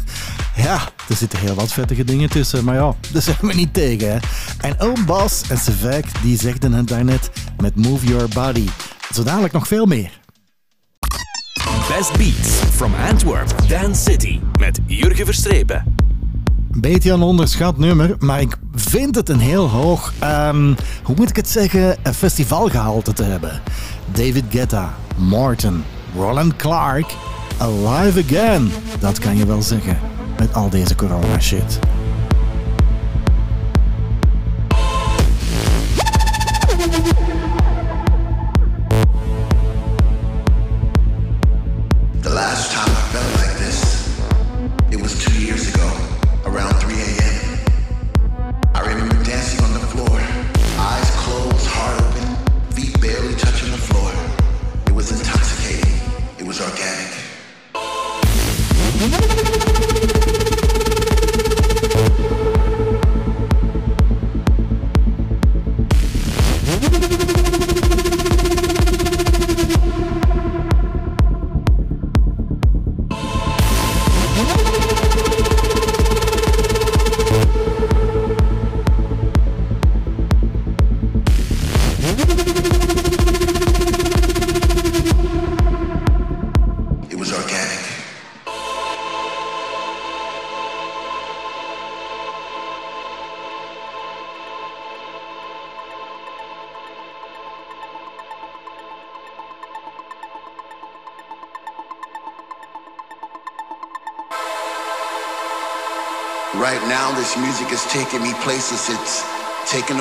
[0.56, 4.12] Ja, er zitten heel wat vettige dingen tussen, maar ja, daar zijn we niet tegen.
[4.12, 4.18] Hè.
[4.58, 8.68] En Oom Bas en Sevek, die zegden het daarnet met Move Your Body.
[9.14, 10.20] Zo dadelijk nog veel meer.
[11.88, 15.96] Best Beats from Antwerp, Dance City met Jurgen Verstrepen.
[16.78, 21.36] Beetje een onderschat nummer, maar ik vind het een heel hoog, ehm, hoe moet ik
[21.36, 23.62] het zeggen, een festivalgehalte te hebben.
[24.14, 25.84] David Guetta, Martin,
[26.16, 27.16] Roland Clark,
[27.58, 28.72] Alive Again.
[29.00, 29.98] Dat kan je wel zeggen,
[30.40, 31.80] met al deze corona shit.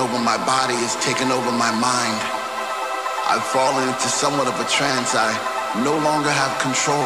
[0.01, 2.19] Over my body, it's taking over my mind.
[3.29, 5.13] I've fallen into somewhat of a trance.
[5.13, 5.29] I
[5.85, 7.05] no longer have control.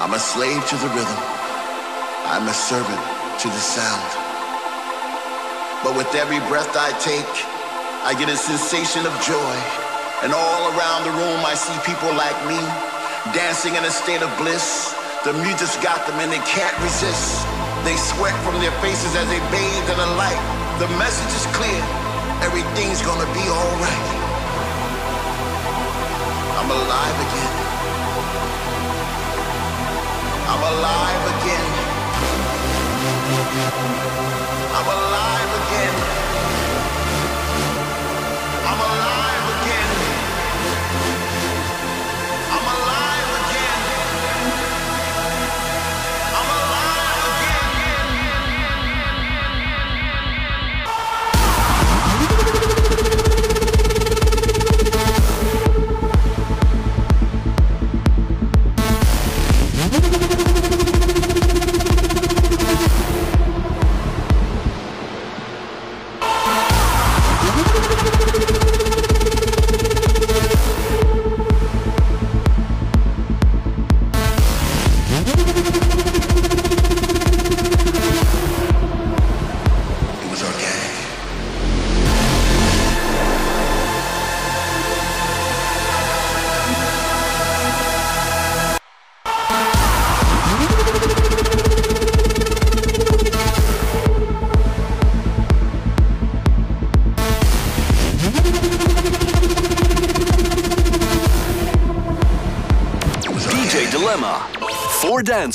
[0.00, 1.20] I'm a slave to the rhythm.
[2.32, 2.98] I'm a servant
[3.44, 4.08] to the sound.
[5.84, 7.28] But with every breath I take,
[8.08, 9.56] I get a sensation of joy.
[10.24, 12.56] And all around the room, I see people like me
[13.36, 14.96] dancing in a state of bliss.
[15.28, 17.44] The music's got them and they can't resist.
[17.84, 20.65] They sweat from their faces as they bathe in the light.
[20.78, 21.82] The message is clear.
[22.42, 24.08] Everything's gonna be alright.
[26.58, 27.54] I'm alive again.
[30.52, 31.68] I'm alive again.
[34.76, 35.35] I'm alive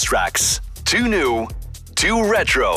[0.01, 0.59] dance tracks.
[0.83, 1.47] Two new,
[1.93, 2.73] two retro.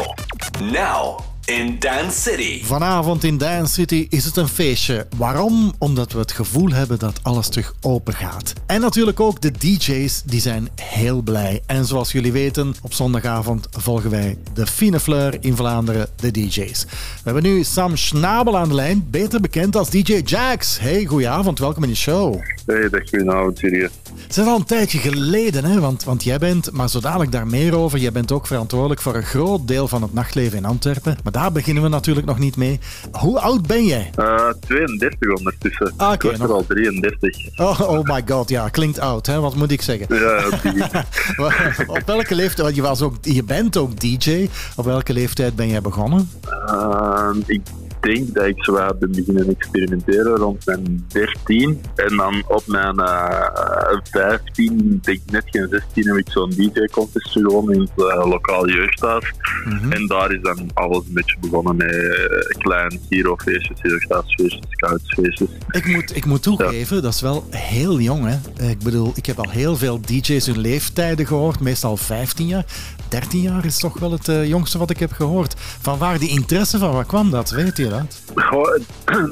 [0.61, 2.65] Now in Dance City.
[2.65, 5.07] Vanavond in Dance City is het een feestje.
[5.17, 5.73] Waarom?
[5.79, 8.53] Omdat we het gevoel hebben dat alles terug open gaat.
[8.67, 11.63] En natuurlijk ook de DJ's, die zijn heel blij.
[11.67, 16.85] En zoals jullie weten, op zondagavond volgen wij de Fine Fleur in Vlaanderen, de DJ's.
[16.85, 20.79] We hebben nu Sam Schnabel aan de lijn, beter bekend als DJ Jax.
[20.81, 22.41] Hey, goedenavond, welkom in de show.
[22.67, 23.89] Hey, dag goedenavond, Julia.
[24.35, 25.81] Het is al een tijdje geleden, hè?
[25.81, 29.15] Want, want jij bent, maar zo dadelijk daar meer over, jij bent ook verantwoordelijk voor
[29.15, 31.17] een groot deel van het nachtleven in Antwerpen.
[31.23, 32.81] Maar daar beginnen we natuurlijk nog niet mee.
[33.13, 34.11] Hoe oud ben jij?
[34.15, 35.93] Eh 32 ondertussen.
[35.97, 37.59] Ah, oké, ik was nog- al 33.
[37.59, 39.41] Oh, oh my god, ja, klinkt oud, hè?
[39.41, 40.07] Wat moet ik zeggen?
[40.17, 41.05] Ja,
[41.87, 45.69] Op welke leeftijd, want je, was ook, je bent ook DJ, op welke leeftijd ben
[45.69, 46.31] jij begonnen?
[46.67, 47.61] Ehm, ik
[48.05, 51.81] denk dat ik zo wat ben beginnen experimenteren rond mijn 13.
[51.95, 53.75] En dan op mijn eh
[54.11, 58.69] 15, denk ik net geen 16, heb ik zo'n DJ-contest gewonnen in het eh, lokaal
[58.69, 59.33] jeugdhuis.
[59.91, 65.49] En daar is dan alles een beetje begonnen met eh, klein Giro-feestjes, jeugdhuisfeestjes, scoutsfeestjes.
[65.71, 68.27] Ik moet, ik moet toegeven, dat is wel heel jong.
[68.27, 68.69] Hè?
[68.69, 72.65] Ik bedoel, ik heb al heel veel DJ's hun leeftijden gehoord, meestal 15 jaar.
[73.15, 75.55] 13 jaar is toch wel het eh, jongste wat ik heb gehoord.
[75.59, 77.51] Van waar die interesse van, waar kwam dat?
[77.51, 78.23] Weet je dat?
[78.35, 78.75] Goh,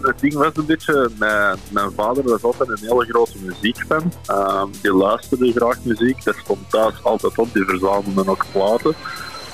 [0.03, 4.13] het, ding was een beetje, mijn, mijn vader was altijd een hele grote muziekfan.
[4.27, 8.95] Ehm, die luisterde graag muziek, dat stond thuis altijd op, die verzamelde ook platen.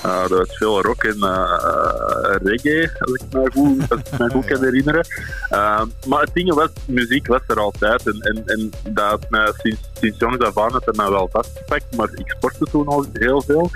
[0.01, 4.29] Eh er was veel rock en eh, reggae, als ik me goed, als ik me
[4.29, 5.05] goed kan herinneren.
[5.49, 8.07] Ehm, maar het ding was, muziek was er altijd.
[8.07, 11.95] En, en, en dat mij sinds, sinds jongs af aan het mij wel vastgepakt.
[11.95, 13.69] Maar ik sportte toen al heel veel.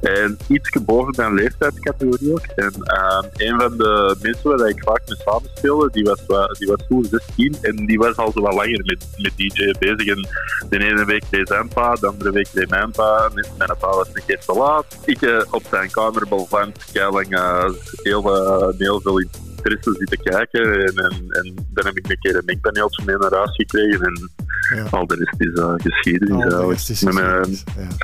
[0.00, 2.44] En iets boven mijn leeftijdscategorie ook.
[2.56, 6.68] En ehm, een van de mensen waar ik vaak mee samenspeelde, die was, wa- die
[6.68, 10.06] was toen 16 en die was al zo wat langer met, met DJ bezig.
[10.06, 10.28] En
[10.68, 13.30] de ene week deed zijn de andere week deed mijn pa.
[13.34, 14.84] En mijn pa was een keer te laat.
[15.04, 16.26] Ik eh, op zijn kamer
[17.32, 17.70] eh,
[18.02, 19.24] heel, eh, heel veel
[19.66, 20.86] interesse zitten kijken.
[20.86, 24.00] En, en, en dan heb ik een keer een mengpaneeltje mee naar huis gekregen.
[24.00, 26.30] En al de rest is eh, geschiedenis.
[26.34, 26.72] Al de eigenlijk.
[26.72, 27.94] rest is Met mijn- geschiedenis,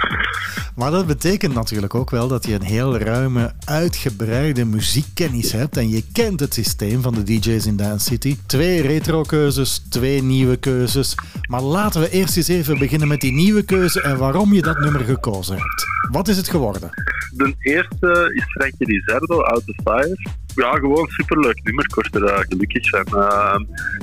[0.77, 5.77] Maar dat betekent natuurlijk ook wel dat je een heel ruime, uitgebreide muziekkennis hebt.
[5.77, 8.37] En je kent het systeem van de DJ's in Dance City.
[8.47, 11.15] Twee retro-keuzes, twee nieuwe keuzes.
[11.49, 14.79] Maar laten we eerst eens even beginnen met die nieuwe keuze en waarom je dat
[14.79, 15.85] nummer gekozen hebt.
[16.11, 16.91] Wat is het geworden?
[17.37, 20.17] De eerste is Frankie Rizardo, Out the Fire.
[20.55, 21.85] Ja, gewoon superleuk nummer.
[21.85, 23.05] Ik word er gelukkig van.
[23.23, 23.57] Eh,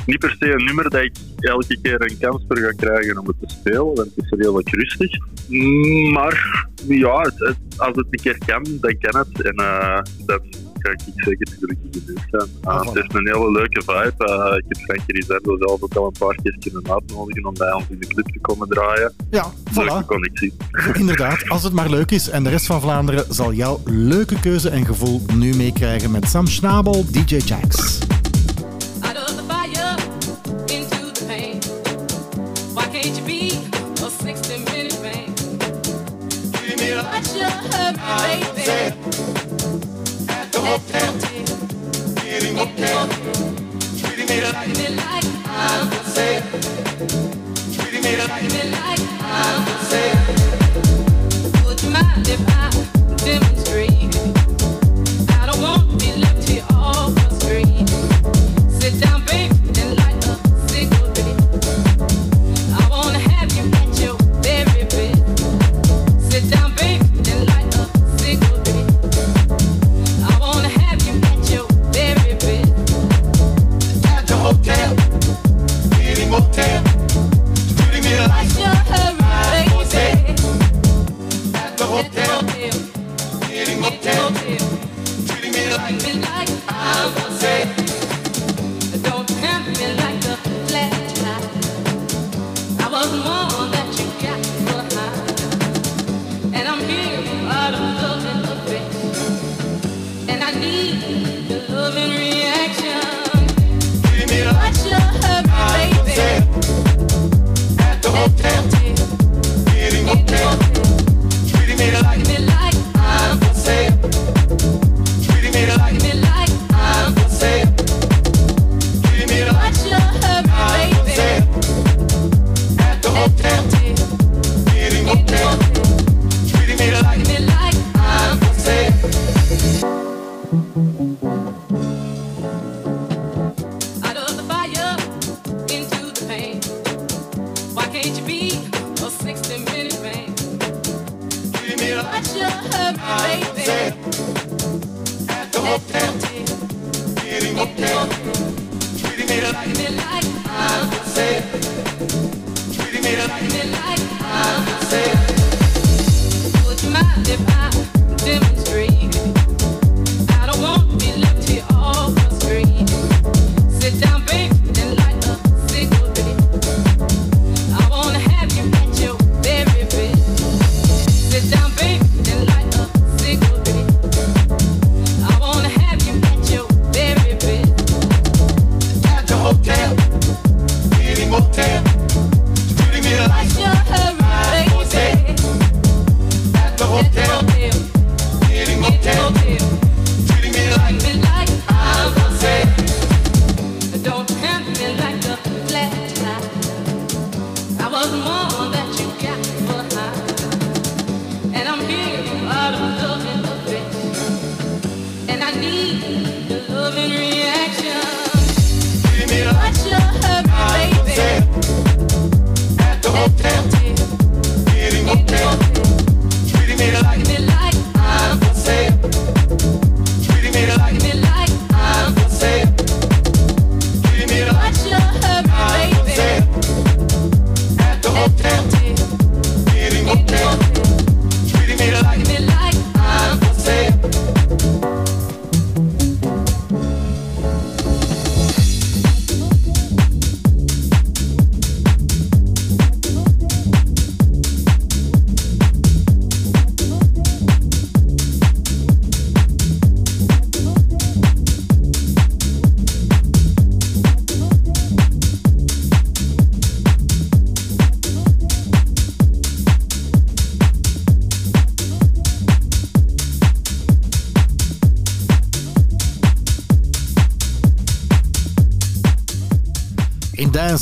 [0.05, 3.27] niet per se een nummer dat ik elke keer een kans voor ga krijgen om
[3.27, 5.17] het te spelen, want het is redelijk rustig.
[5.47, 9.41] Mm, Maar ja, het- het- als het een keer kan, dan kan het.
[9.41, 9.99] En eh,
[10.79, 12.49] kan ik zeker natuurlijk niet genoeg zijn.
[12.63, 14.13] Uh, het is een hele leuke vibe.
[14.17, 17.73] Uh, ik heb Frankie Rizardo zelf ook al een paar keer kunnen uitnodigen om bij
[17.73, 19.13] ons in de club te komen draaien.
[19.29, 20.05] Ja, Leuke voilà.
[20.05, 20.53] connectie.
[20.93, 22.29] Inderdaad, als het maar leuk is.
[22.29, 26.47] En de rest van Vlaanderen zal jouw leuke keuze en gevoel nu meekrijgen met Sam
[26.47, 27.97] Schnabel, DJ Jax.
[40.69, 41.13] Hotel.
[42.23, 43.07] Getting hotel.
[43.97, 46.43] Treating me like I'm the same.
[47.73, 48.29] Treating me like
[49.19, 50.19] I'm the same.
[51.65, 52.69] Would you mind if I
[53.17, 53.68] demonstrate?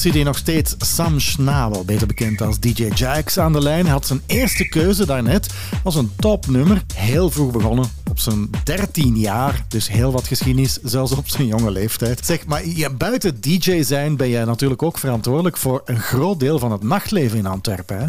[0.07, 3.88] City nog steeds Sam Schnabel, beter bekend als DJ Jax, aan de lijn.
[3.88, 5.53] Had zijn eerste keuze daarnet
[5.84, 6.84] als een topnummer.
[6.95, 9.65] Heel vroeg begonnen, op zijn 13 jaar.
[9.69, 12.26] Dus heel wat geschiedenis, zelfs op zijn jonge leeftijd.
[12.26, 16.60] Zeg, maar je, buiten DJ zijn ben jij natuurlijk ook verantwoordelijk voor een groot deel
[16.60, 17.98] van het nachtleven in Antwerpen.
[17.98, 18.06] Hè?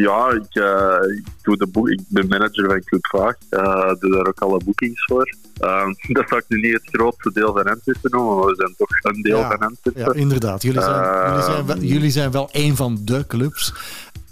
[0.00, 3.34] Ja, ik, eh, ik, doe de boek, ik ben manager van Club Vaag.
[3.48, 5.36] Eh doe daar ook alle boekings voor.
[5.56, 5.86] Eh,
[6.18, 8.88] dat zou ik nu niet het grootste deel van Antwerpen noemen, maar we zijn toch
[9.02, 10.02] een deel Ja, van Antwerpen.
[10.02, 10.62] Ja, inderdaad.
[10.62, 13.74] Jullie zijn, jullie, zijn wel, jullie zijn wel een van de clubs.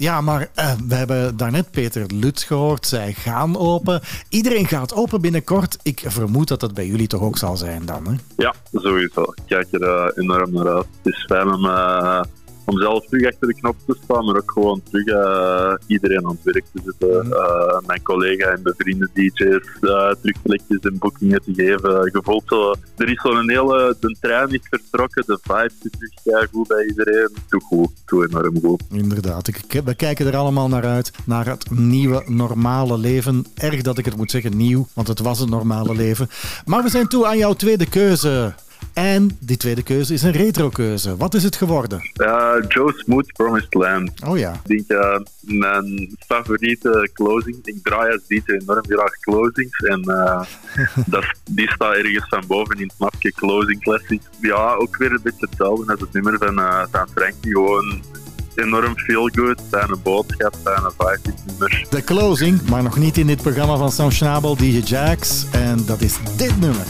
[0.01, 2.87] Ja, maar eh, we hebben daarnet Peter Lutz gehoord.
[2.87, 4.01] Zij gaan open.
[4.29, 5.77] Iedereen gaat open binnenkort.
[5.83, 8.15] Ik vermoed dat dat bij jullie toch ook zal zijn dan, hè?
[8.37, 9.23] Ja, sowieso.
[9.23, 10.87] Ik kijk er eh, enorm naar uit.
[11.03, 12.23] Het is fijn om, eh,
[12.71, 16.39] om zelf terug achter de knop te staan, maar ook gewoon terug eh, iedereen aan
[16.43, 17.33] het werk te zetten.
[17.33, 21.91] Eh, mijn collega en bevriende DJ's uh, terug plekjes en boekingen te geven.
[21.91, 26.49] Je voelt zo, er is zo'n hele, de trein is vertrokken, de vibe zit terug
[26.51, 27.29] goed bij iedereen.
[27.49, 28.83] Doe goed, doe enorm goed.
[28.91, 33.45] Inderdaad, ik, we kijken er allemaal naar uit, naar het nieuwe normale leven.
[33.55, 36.29] Erg dat ik het moet zeggen nieuw, want het was een normale leven.
[36.65, 38.55] Maar we zijn toe aan jouw tweede keuze.
[39.01, 41.17] En die tweede keuze is een retro-keuze.
[41.17, 42.11] Wat is het geworden?
[42.15, 44.11] Uh, Joe Smooth, Promised Land.
[44.27, 44.61] Oh ja.
[44.67, 47.59] Ik denk uh, mijn favoriete closing.
[47.63, 49.79] Ik draai als DJ enorm graag closings.
[49.79, 50.43] En uh,
[51.15, 54.25] dat, die staat ergens van boven in het mapje Closing Classics.
[54.41, 57.51] Ja, ook weer een beetje hetzelfde als het nummer van, uh, van Frankie.
[57.53, 58.03] Gewoon
[58.55, 61.87] enorm feel good, fijne boodschap, fijne vibe nummer.
[61.91, 65.47] De closing, maar nog niet in dit programma van Sam Schnabel, DJ Jax.
[65.53, 66.87] En dat is dit nummer.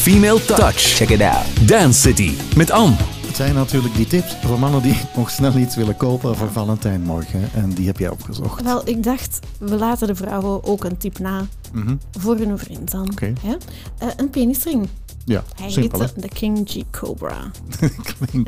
[0.00, 0.76] Female touch.
[0.96, 1.68] Check it out.
[1.68, 2.96] Dance City met Anne.
[3.26, 7.48] Het zijn natuurlijk die tips voor mannen die nog snel iets willen kopen voor Valentijnmorgen.
[7.54, 8.62] En die heb jij opgezocht.
[8.62, 11.94] Wel, ik dacht, we laten de vrouwen ook een tip na Mhm.
[12.18, 13.10] voor hun vriend dan.
[13.10, 13.32] Oké.
[13.42, 13.56] Hè?
[13.98, 14.88] Eh, een penisring.
[15.24, 17.50] Ja, Hij simpel heet de King G Cobra.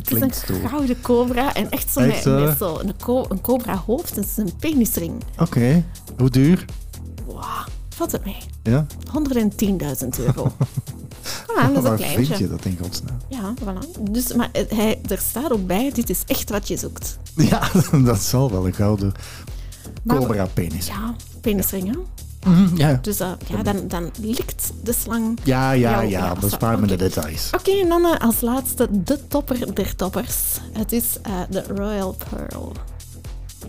[0.05, 2.45] Klinkt, Het is een gouden cobra en echt zo Echt, met, hè?
[2.47, 4.17] met zo een, co een cobra hoofd.
[4.17, 5.13] Het is een penisring.
[5.39, 5.85] Oké,
[6.19, 6.65] hoe duur?
[7.27, 7.45] Wow,
[7.89, 8.37] valt het mee?
[8.63, 8.87] Ja?
[9.13, 10.53] 110.000 euro.
[11.47, 12.25] Ah, dat is een Waar kleintje.
[12.25, 13.17] vind je dat in godsnaam?
[13.29, 14.01] Ja, voilà.
[14.11, 17.19] Dus, maar het- hij, er staat ook bij, dit is echt wat je zoekt.
[17.51, 17.69] Ja,
[18.05, 19.13] dat zal wel een gouden
[20.03, 20.87] Maar- cobra penis.
[20.87, 21.99] Ja, penisring, hè?
[22.51, 22.99] Mhm, ja.
[23.03, 25.39] Dus eh, ja, dan, dan likt de slang.
[25.45, 27.51] Ja, ja, jou- ja, bespaar me de details.
[27.55, 30.37] Oké, en dan eh, als laatste de topper der toppers.
[30.73, 32.73] Het is eh, de Royal Pearl.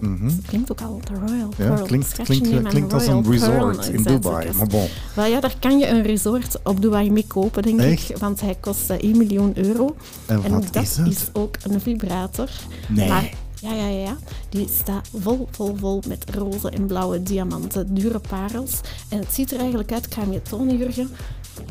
[0.02, 0.30] Mhm.
[0.48, 1.86] Klinkt ook al, de Royal Ja, Pearl.
[1.86, 4.46] klinkt, als een Pearl, resort in Dubai.
[4.48, 4.56] yes.
[4.56, 4.88] Maar bon.
[5.16, 8.10] Wel ja, daar kan je een resort op Dubai mee kopen, denk Echt?
[8.10, 8.18] ik.
[8.18, 9.96] Want hij kost eh, 1 miljoen euro.
[10.26, 12.50] En dat is ook een vibrator.
[12.90, 13.10] Nee.
[13.10, 14.18] Maar, ja, ja, ja, ja.
[14.50, 18.80] Die staat vol, vol, vol met roze en blauwe diamanten, dure parels.
[19.10, 21.10] En het ziet er eigenlijk uit, ik ga je tonen, Jurgen,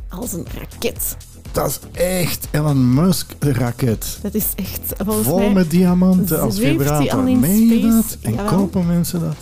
[0.08, 1.16] als een raket.
[1.52, 4.18] Dat is echt Elon Musk raket.
[4.22, 5.52] Dat is echt, volgens Vol mij...
[5.52, 7.22] met diamanten als vibrator.
[7.22, 8.16] Meen je dat?
[8.22, 9.36] En kopen mensen dat?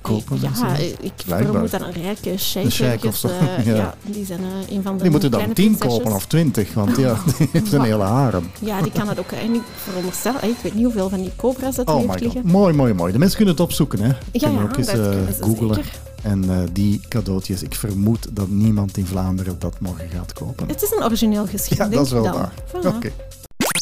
[0.00, 0.80] Kopen mensen Ja, dat?
[0.80, 1.52] ik Blijkbaar.
[1.52, 3.74] vermoed dat een rijke of ergens, zo, eh, ja.
[3.74, 3.94] ja.
[4.04, 7.16] die zijn eh, een van de Die moeten dan tien kopen of twintig, want ja,
[7.38, 8.50] die heeft een hele harem.
[8.60, 9.32] Ja, die kan het ook.
[9.32, 12.40] En ik veronderstel, ik weet niet hoeveel van die cobra's dat Oh heeft liggen.
[12.44, 13.12] Mooi, mooi, mooi.
[13.12, 14.10] De mensen kunnen het opzoeken, hè?
[14.32, 15.74] kunnen ja, ook eens dat eh, kunnen googlen.
[15.74, 15.92] zeker.
[16.26, 20.68] En eh, die cadeautjes, ik vermoed dat niemand in Vlaanderen dat morgen gaat kopen.
[20.68, 22.32] Het is een origineel geschenk, Ja, denk dat is wel dan.
[22.32, 22.52] waar.
[22.68, 22.96] Voilà.
[22.96, 23.10] Oké.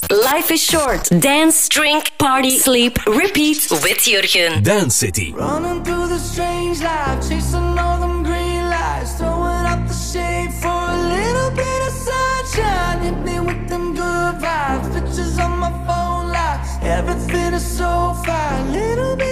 [0.08, 1.22] Life is short.
[1.22, 4.62] Dance, drink, party, sleep, repeat with Jurgen.
[4.62, 5.32] Dance City.
[5.36, 10.82] Running through the strange life, chasing all them green lights, throwing up the shade for
[10.90, 13.00] a little bit of sunshine.
[13.00, 16.68] Hit me with them good vibes, pictures on my phone lights.
[16.82, 19.23] Everything is so fine, little bit.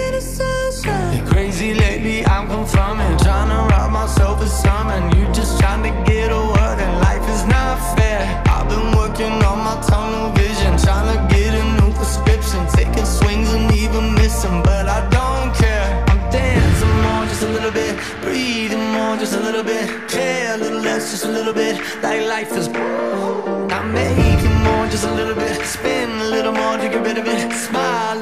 [1.43, 5.19] Crazy lately, I'm confirming, trying to rob myself of something.
[5.19, 8.23] You just trying to get a word, and life is not fair.
[8.47, 13.51] I've been working on my tunnel vision, trying to get a new prescription, taking swings
[13.51, 16.05] and even missing, but I don't care.
[16.07, 20.57] I'm dancing more, just a little bit, breathing more, just a little bit, care a
[20.57, 22.69] little less, just a little bit, like life is.
[22.69, 27.27] I'm making more, just a little bit, spin a little more to get rid of
[27.27, 28.21] it, smile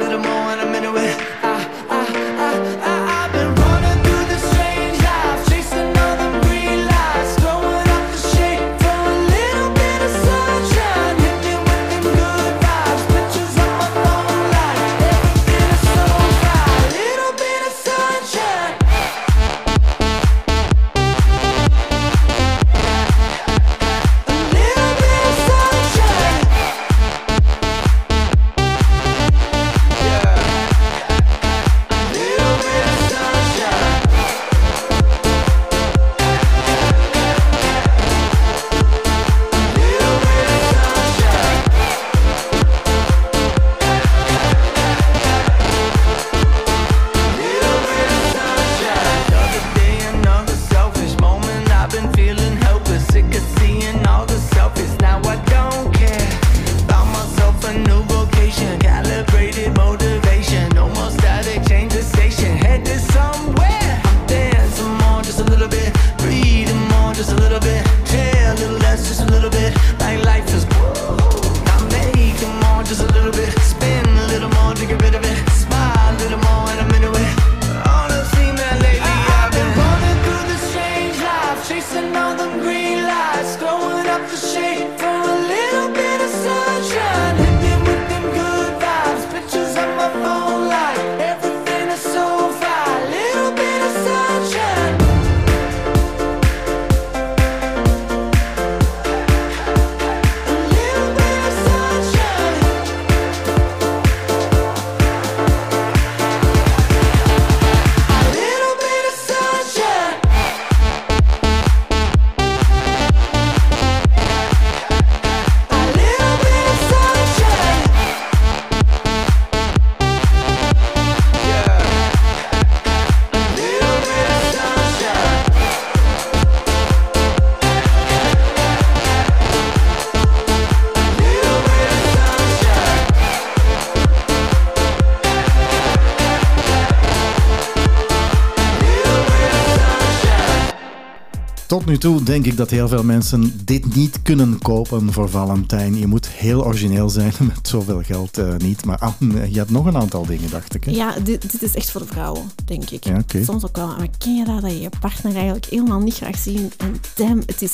[141.91, 145.97] nu toe denk ik dat heel veel mensen dit niet kunnen kopen voor Valentijn.
[145.97, 148.85] Je moet heel origineel zijn met zoveel geld eh, niet.
[148.85, 149.13] Maar ah,
[149.49, 150.83] je hebt nog een aantal dingen, dacht ik.
[150.83, 150.91] Hè?
[150.91, 153.03] Ja, dit, dit is echt voor de vrouwen, denk ik.
[153.03, 153.21] Ja.
[153.43, 153.87] Soms ook wel.
[153.87, 157.61] Maar ken je dat, dat je partner eigenlijk helemaal niet graag zien en damn, het
[157.61, 157.73] is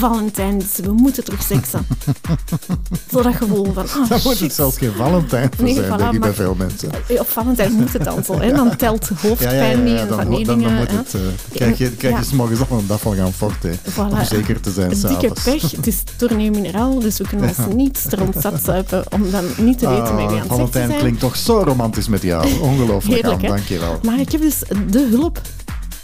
[0.00, 1.86] Valentijn, dus we moeten terug seksen.
[3.12, 4.38] Zo dat gevoel van, ah, Daar moet shit.
[4.40, 6.88] het zelfs geen Valentijn voor Nee, zijn, voilà, denk ik bij veel mensen.
[7.18, 8.40] Op Valentijn moet het dan zo.
[8.40, 8.52] Hè?
[8.52, 11.14] Dan telt hoofdpijn mee en dan, van moet- die dan, dan het...
[11.14, 11.20] eh,
[11.52, 12.26] krijg je, krijg je Ja.
[12.26, 13.78] s morgens al een dag van gaan forten.
[13.78, 13.94] Voilà.
[14.10, 15.42] Om zeker te zijn Een dikke s'avonds.
[15.44, 15.70] pech.
[15.70, 17.64] Het is tournee mineraal, dus we kunnen Ja.
[17.64, 20.96] ons niet strontzat zuipen om dan niet te weten met wie aan het Ah, Valentijn
[20.98, 22.46] klinkt toch zo romantisch met jou.
[22.60, 23.48] Ongelooflijk, Heerlijk?
[23.48, 23.98] Dankjewel.
[24.02, 24.58] Maar ik heb dus
[24.90, 25.40] de hulp.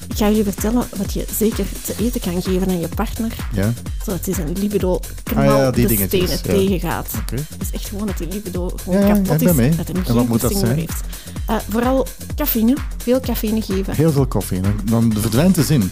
[0.09, 3.33] Ik ga jullie vertellen wat je zeker te eten kan geven aan je partner.
[3.53, 3.73] Ja?
[4.05, 6.66] Zodat hij zijn libido knal Ah ja, die de dingetjes, stenen ja.
[6.66, 7.09] tegengaat.
[7.20, 7.37] Oké.
[7.59, 9.53] Dus echt gewoon dat die libido gewoon Ja, kapot is.
[9.53, 9.70] mee.
[9.77, 10.77] Dat hij En wat moet dat zijn?
[10.78, 11.01] heeft.
[11.47, 12.07] Eh, vooral
[12.37, 12.77] cafeïne.
[12.97, 13.95] Veel cafeïne geven.
[13.95, 14.61] Heel veel koffie.
[14.85, 15.91] Dan verdwijnt de zin.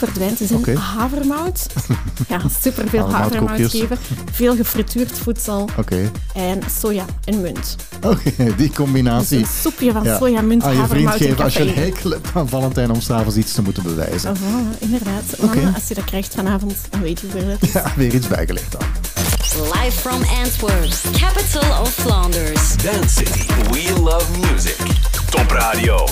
[0.00, 0.76] Verdwijnt dus in Oké.
[0.76, 1.66] havermout.
[2.28, 3.98] Ja, superveel havermout geven.
[4.32, 5.68] Veel gefrituurd voedsel.
[5.76, 6.10] Oké.
[6.34, 7.76] En soja en munt.
[8.02, 9.38] Oké, die combinatie.
[9.38, 12.28] Dus een soepje van soja, munt, Aan je vriend geven als je een hekel hebt
[12.34, 14.36] aan Valentijn om s'avonds iets te moeten bewijzen.
[14.36, 15.22] Voilà, inderdaad.
[15.38, 15.46] Oké.
[15.46, 17.72] Mannen, als je dat krijgt vanavond, dan weet je hoeveel het is.
[17.72, 18.82] Ja, weer iets bijgelegd dan.
[19.72, 22.76] Live from Antwerp, capital of Flanders.
[22.82, 24.76] Dance City, we love music.
[25.30, 26.06] Top Radio.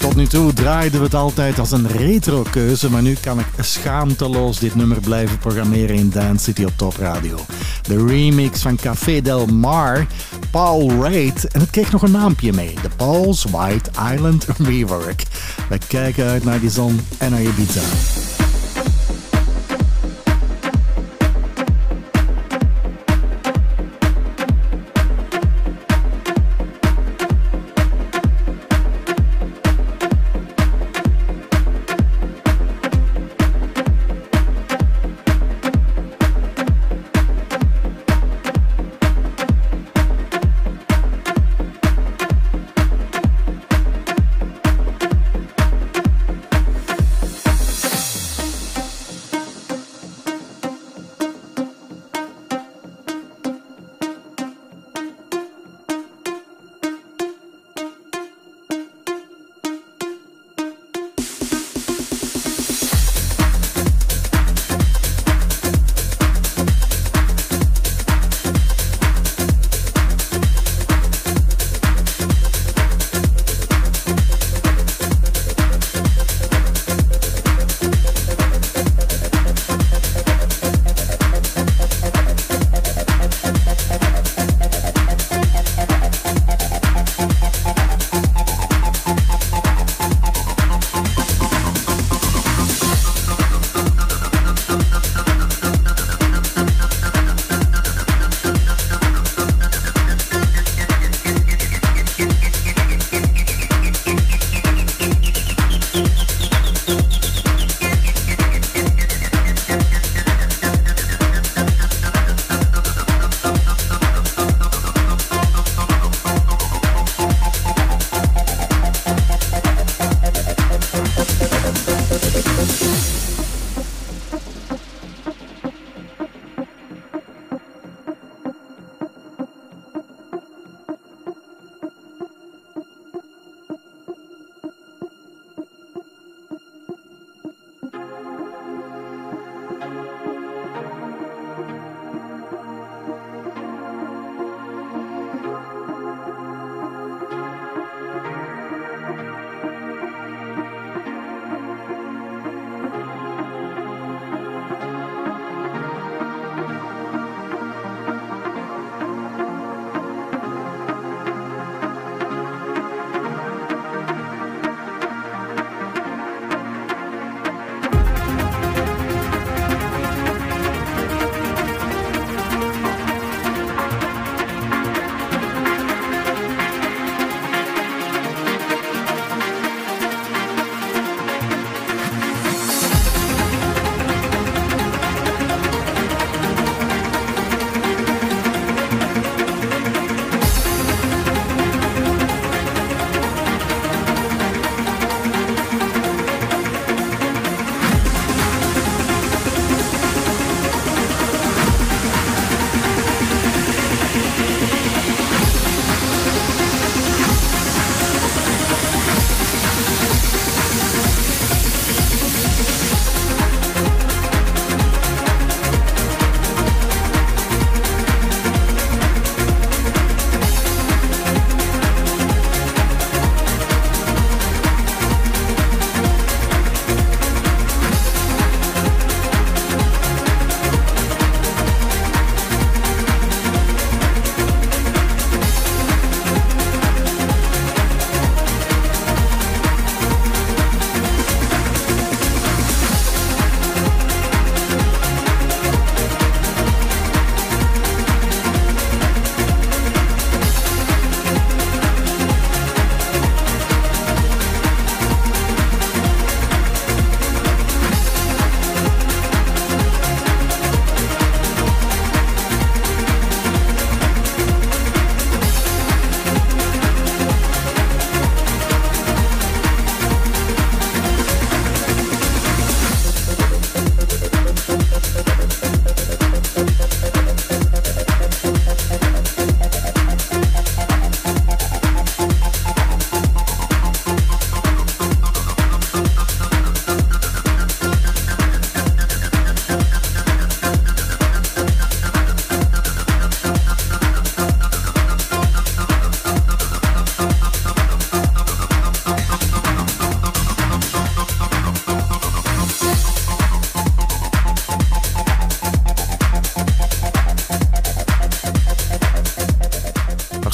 [0.00, 4.58] Tot nu toe draaiden we het altijd als een retro-keuze, maar nu kan ik schaamteloos
[4.58, 7.38] dit nummer blijven programmeren in Dance City op Top Radio.
[7.82, 10.06] De remix van Café Del Mar,
[10.50, 15.22] Paul Reid, en het kreeg nog een naampje mee, de Paul's White Island Rework.
[15.68, 17.82] We kijken uit naar die zon en naar Ibiza.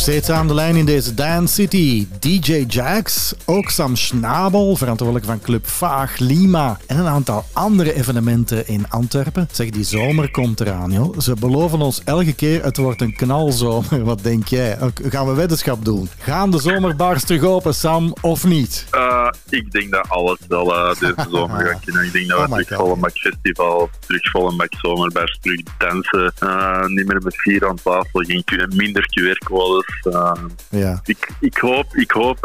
[0.07, 2.07] Steeds aan de lijn in deze Dance City.
[2.21, 8.69] DJ Jax, ook Sam Schnabel, verantwoordelijk van Club Vaag, Lima en een aantal andere evenementen
[8.69, 9.49] in Antwerpen.
[9.53, 11.19] Zeg, die zomer komt eraan, joh.
[11.19, 14.05] Ze beloven ons elke keer, het wordt een knalzomer.
[14.05, 14.79] Wat denk jij?
[15.09, 16.09] Gaan we weddenschap doen?
[16.19, 18.87] Gaan de zomerbars terug open, Sam, of niet?
[18.91, 19.06] Eh,
[19.49, 22.05] ik denk dat alles wel eh, deze zomer gaat kunnen.
[22.05, 26.33] Ik denk dat we Oh terug volle bak festival, terug volle bak zomerbars, terug dansen.
[26.39, 28.45] eh, niet meer met vier aan tafel, geen
[28.75, 29.99] minder QR-codes.
[30.03, 30.33] eh.
[30.69, 31.01] Ja.
[31.05, 32.39] ik, ik hoop, ik hoop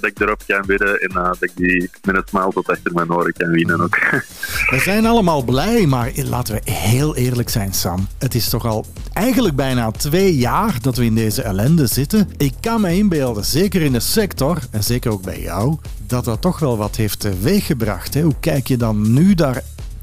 [0.00, 3.12] dat ik erop kan winnen en dat ik die met een smile tot achter mijn
[3.12, 3.96] oren kan winnen ook.
[4.70, 8.08] We zijn allemaal blij, maar laten we heel eerlijk zijn, Sam.
[8.18, 12.28] Het is toch al eigenlijk bijna twee jaar dat we in deze ellende zitten.
[12.36, 16.40] Ik kan me inbeelden, zeker in de sector, en zeker ook bij jou, dat dat
[16.40, 18.14] toch wel wat heeft teweeggebracht.
[18.14, 18.22] Hè?
[18.22, 19.62] Hoe kijk je dan nu daar...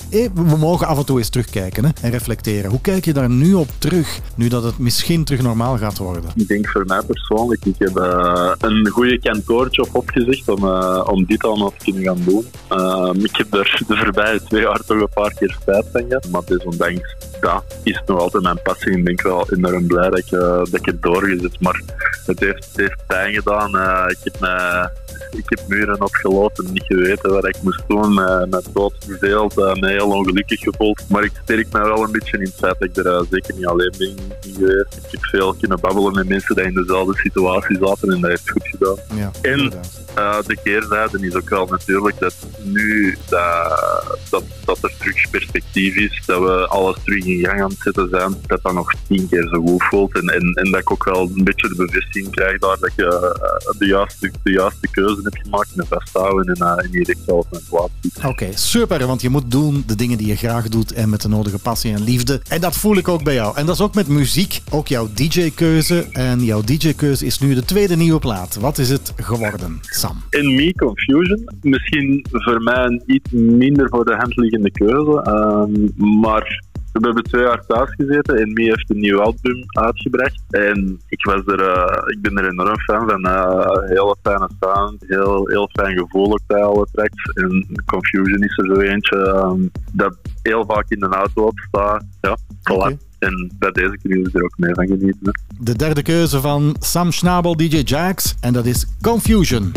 [0.10, 2.70] Eh, We mogen af en toe eens terugkijken hè, en reflecteren.
[2.70, 6.30] Hoe kijk je daar nu op terug, nu dat het misschien terug normaal gaat worden?
[6.36, 11.26] Ik denk voor mij persoonlijk, ik heb eh, een goede kantoorjob opgezegd om, eh, om
[11.26, 12.46] dit allemaal te kunnen gaan doen.
[12.68, 16.28] Ehm, ik heb er de voorbije twee jaar toch een paar keer spijt van gehad.
[16.30, 18.98] Maar desondanks, ja, is nog altijd mijn passie.
[18.98, 20.40] Ik ben wel enorm blij dat ik, eh,
[20.72, 21.60] dat het doorgezet.
[21.60, 21.82] Maar
[22.26, 23.78] het heeft, het heeft pijn gedaan.
[23.78, 24.90] Eh, ik, heb me,
[25.36, 28.14] ik heb muren opgelopen, niet geweten wat ik moest doen.
[28.14, 31.04] Met, met dood verveeld, eh, me heel ongelukkig gevoeld.
[31.10, 33.66] Maar ik sterk me wel een beetje in het feit dat ik er zeker niet
[33.66, 34.96] alleen ben geweest.
[34.96, 38.50] Ik heb veel kunnen babbelen met mensen die in dezelfde situatie zaten en dat heeft
[38.50, 38.98] goed gedaan.
[39.16, 39.72] Ja, En
[40.16, 45.96] eh, de keerzijde is ook wel natuurlijk dat nu dat, dat, dat er terug perspectief
[45.96, 49.30] is, dat we alles terug in gang aan het zetten zijn, dat dat nog tien
[49.30, 50.16] keer zo goed voelt.
[50.16, 53.06] En, en, en dat ik ook wel een beetje de bevestiging krijg daar dat je
[53.06, 57.20] eh, de, juiste, de juiste keuze hebt gemaakt en vasthouden en, uh, en hier echt
[57.26, 58.26] zelf een plaats.
[58.26, 61.28] Oké, super, want je moet doen de dingen die je graag doet en met de
[61.28, 62.42] nodige passie en liefde.
[62.48, 63.58] En dat voel ik ook bij jou.
[63.58, 66.06] En dat is ook met muziek, ook jouw DJ-keuze.
[66.12, 68.56] En jouw DJ-keuze is nu de tweede nieuwe plaat.
[68.56, 70.24] Wat is het geworden, Sam?
[70.30, 76.20] In Me Confusion, misschien voor mij een iets minder voor de hand liggende keuze, ehm,
[76.22, 76.64] maar
[77.02, 80.44] we hebben twee jaar thuis gezeten en Me heeft een nieuw album uitgebracht.
[80.50, 83.24] En ik, was er, eh, ik ben er enorm fan van.
[83.26, 87.24] eh hele fijne sound, heel, heel fijn gevoel ook bij alle tracks.
[87.34, 89.62] En Confusion is er zo eentje ehm,
[89.92, 92.04] dat heel vaak in de auto op staat.
[92.22, 92.38] Ja,
[92.72, 92.98] voilà.
[93.20, 95.20] En bij deze kunnen jullie er ook mee van genieten.
[95.22, 95.32] hè.
[95.60, 98.36] De derde keuze van Sam Schnabel, DJ Jax.
[98.42, 99.72] En dat is Confusion.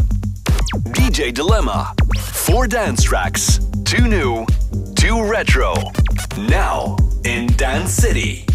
[0.93, 1.95] DJ Dilemma.
[2.33, 3.59] Four dance tracks.
[3.83, 4.45] Two new,
[4.97, 5.74] two retro.
[6.39, 8.45] Now in Dance City.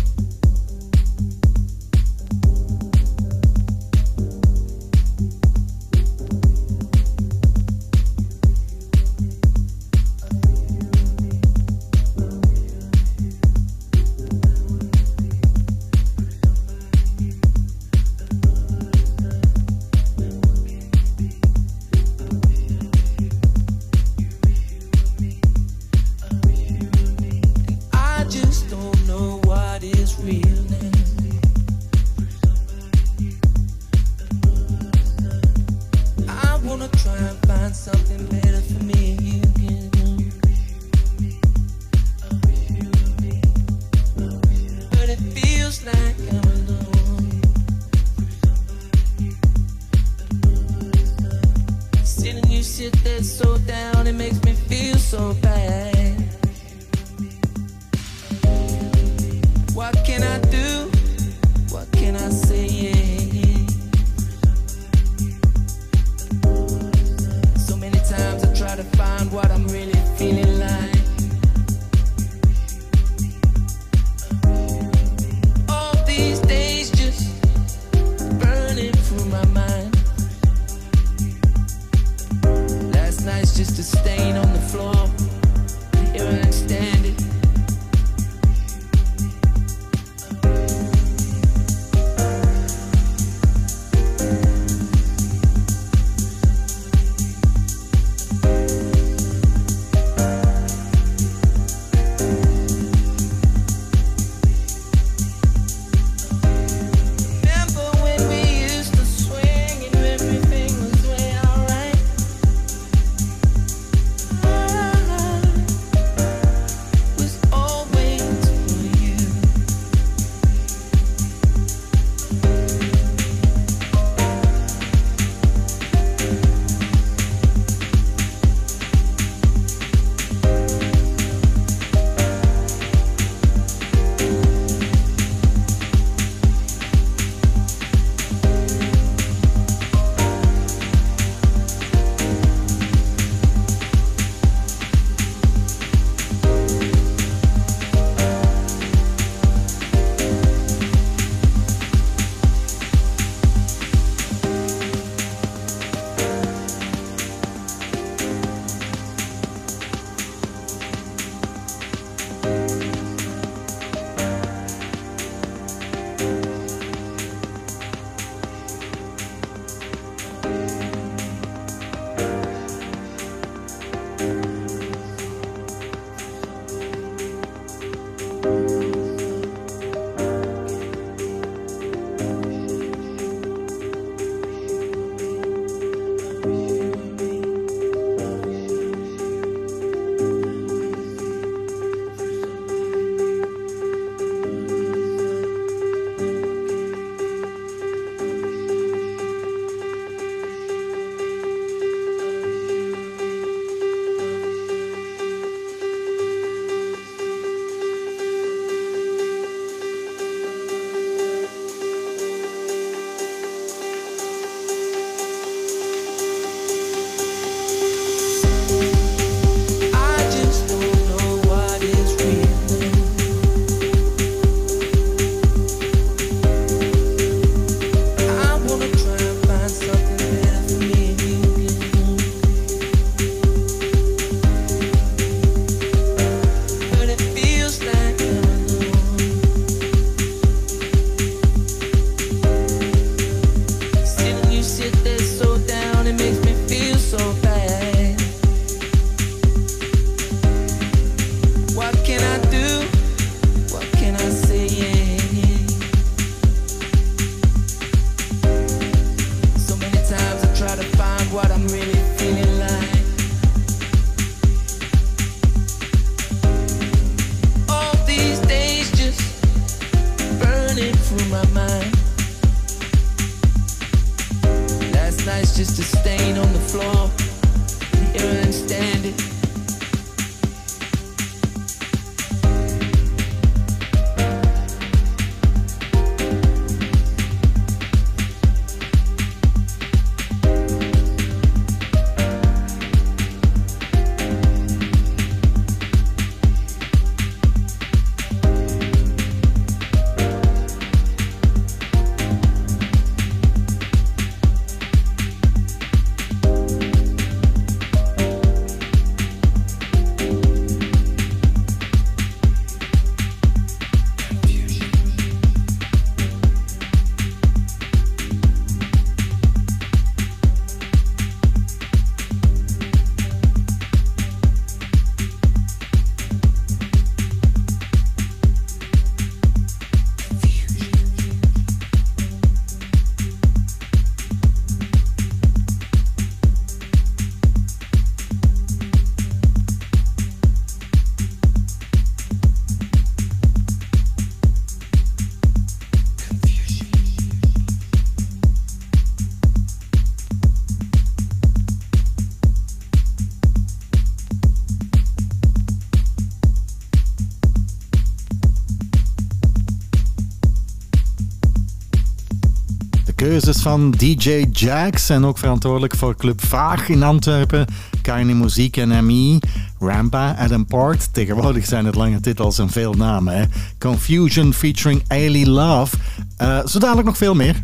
[363.61, 367.65] Van DJ Jax en ook verantwoordelijk voor Club Vaag in Antwerpen,
[368.01, 369.39] Kine Muziek en MI,
[369.79, 371.13] Rampa, Adam Port.
[371.13, 373.37] Tegenwoordig zijn het lange titels en veel namen.
[373.37, 373.43] Hè.
[373.79, 375.97] Confusion featuring Ailey Love.
[376.37, 377.63] Eh zo dadelijk nog veel meer.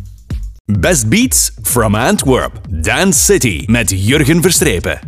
[0.64, 2.60] Best Beats from Antwerp.
[2.68, 5.00] Dance City met Jurgen Verstrepen.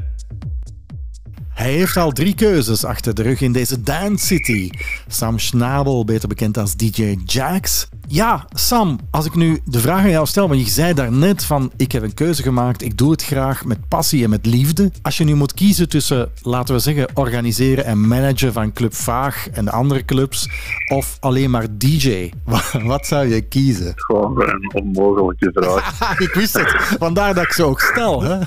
[1.48, 4.70] Hij heeft al drie keuzes achter de rug in deze Dance City.
[5.08, 7.88] Sam Schnabel, beter bekend als DJ Jax.
[8.12, 11.72] Ja, Sam, als ik nu de vraag aan jou stel, want je zei daarnet van
[11.76, 14.90] ik heb een keuze gemaakt, ik doe het graag met passie en met liefde.
[15.02, 19.48] Als je nu moet kiezen tussen, laten we zeggen, organiseren en managen van Club Vaag
[19.50, 20.48] en de andere clubs,
[20.92, 22.30] of alleen maar DJ,
[22.84, 23.92] wat, zou je kiezen?
[23.96, 26.18] Gewoon een onmogelijke vraag.
[26.26, 28.22] ik wist het, vandaar dat ik ze ook stel.
[28.22, 28.38] Hè?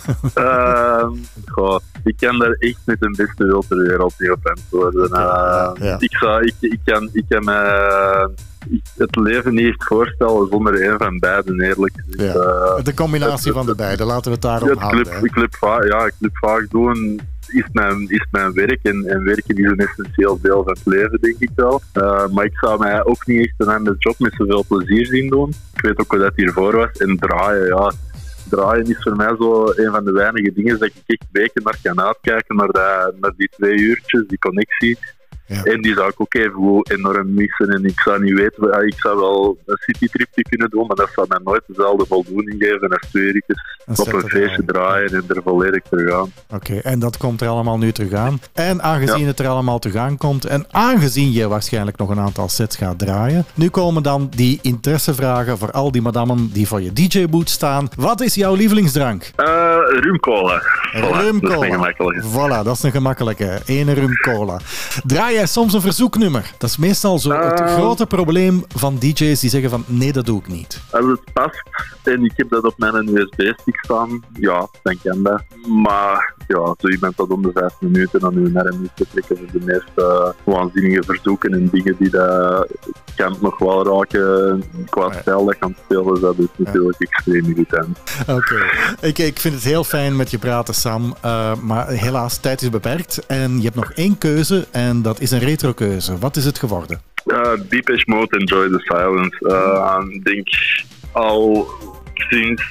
[1.45, 5.09] Goh, ik kan daar echt met een beste wil ter wereld niet op antwoorden.
[5.11, 5.95] Eh, ja.
[5.99, 8.51] ik, zou, ik, ik kan, ik kan ik-
[8.97, 12.35] het leven niet echt voorstellen zonder een van beiden, eerlijk gezegd.
[12.35, 15.03] Eh, De combinatie van de beide, laten we het daarop het houden.
[15.19, 18.79] club, club, ja, club vaak doen is mijn, is mijn werk.
[18.83, 21.81] En, en werken is een essentieel deel van het leven, denk ik wel.
[21.93, 25.29] Eh, maar ik zou mij ook niet echt een andere job met zoveel plezier zien
[25.29, 25.53] doen.
[25.73, 26.91] Ik weet ook hoe dat hiervoor was.
[26.91, 27.91] En draaien, ja.
[28.49, 31.77] Draaien is voor mij zo een van de weinige dingen dat ik echt weken naar
[31.81, 32.55] kan uitkijken.
[32.55, 34.97] Naar, dat, naar die twee uurtjes, die connectie.
[35.47, 37.69] En die zou ik ook even enorm missen.
[37.69, 41.25] En ik zou niet weten, ik zou wel een citytripje kunnen doen, maar dat zou
[41.29, 43.31] mij nooit dezelfde voldoening geven als twee
[43.95, 46.31] op een feestje draaien en er volledig te gaan.
[46.57, 48.41] Oké, en dat komt er allemaal nu terug aan.
[48.53, 52.49] En aangezien het er allemaal terug aan komt, en aangezien je waarschijnlijk nog een aantal
[52.49, 56.93] sets gaat draaien, nu komen dan die interessevragen voor al die madammen die voor je
[56.93, 57.89] DJ-boot staan.
[57.95, 59.31] Wat is jouw lievelingsdrank?
[59.35, 60.61] Eh rumcola.
[60.61, 61.65] Voilà, Dat is een Rumcola.
[61.65, 62.27] gemakkelijke.
[62.29, 63.61] Voilà, dat is een gemakkelijke.
[63.65, 64.59] Ene rumcola.
[65.05, 66.51] Draai jij soms een verzoeknummer?
[66.57, 67.73] Dat is meestal zo het Eh.
[67.73, 70.81] grote probleem van DJ's die zeggen van nee, dat doe ik niet.
[70.91, 71.63] Als het past
[72.03, 75.43] en ik heb dat op mijn USB-stick staan, ja, dan kan dat.
[75.83, 79.59] Maar ja, zo iemand dat om de vijf minuten aan uw arm te trekken voor
[79.59, 82.67] de meest eh, waanzinnige verzoeken en dingen die dat
[83.15, 87.99] kan nog wel raken qua stijl dat kan spelen, dat is natuurlijk extreem irritant.
[88.27, 88.55] Oké.
[89.01, 91.15] Ik, ik vind het heel fijn met je praten, Sam.
[91.21, 93.25] eh, maar helaas, tijd is beperkt.
[93.25, 96.17] En je hebt nog één keuze en dat is een retro-keuze.
[96.17, 97.01] Wat is het geworden?
[97.25, 99.37] Uh, Deepish Mode, Enjoy the Silence.
[99.39, 100.47] Uh, Ik denk
[101.11, 101.67] al
[102.13, 102.63] sinds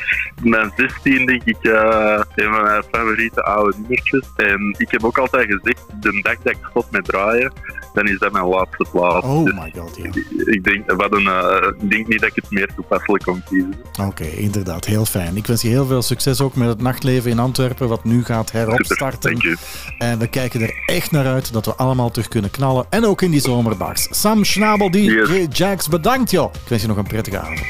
[0.43, 4.27] mijn 16 denk ik uh, een van mijn favoriete oude nummertjes.
[4.37, 7.53] En ik heb ook altijd gezegd, de dag dat ik stop met draaien,
[7.93, 9.27] dan is dat mijn laatste plaats.
[9.27, 10.11] Oh Dus my god, ja.
[10.53, 13.75] Ik denk, wat een, uh, ik denk niet dat ik het meer toepasselijk kon kiezen.
[14.01, 15.37] Oké, inderdaad, heel fijn.
[15.37, 18.53] Ik wens je heel veel succes ook met het nachtleven in Antwerpen, wat nu gaat
[18.53, 19.59] heropstarten.
[19.99, 22.87] En we kijken er echt naar uit dat we allemaal terug kunnen knallen.
[22.91, 24.07] En ook in die zomerbars.
[24.11, 26.55] Sam Schnabel, DJ Jax, bedankt joh.
[26.63, 27.61] Ik wens je nog een prettige avond.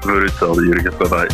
[0.00, 0.92] Voor hetzelfde, Jurgen.
[0.98, 1.28] Bye bye.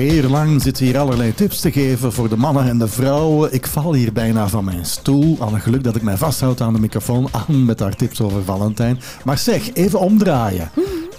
[0.00, 3.52] Twee uur lang zitten hier allerlei tips te geven voor de mannen en de vrouwen.
[3.54, 5.36] Ik val hier bijna van mijn stoel.
[5.40, 7.28] Al een geluk dat ik mij vasthoud aan de microfoon.
[7.30, 9.00] Aan met haar tips over Valentijn.
[9.24, 10.70] Maar zeg, even omdraaien.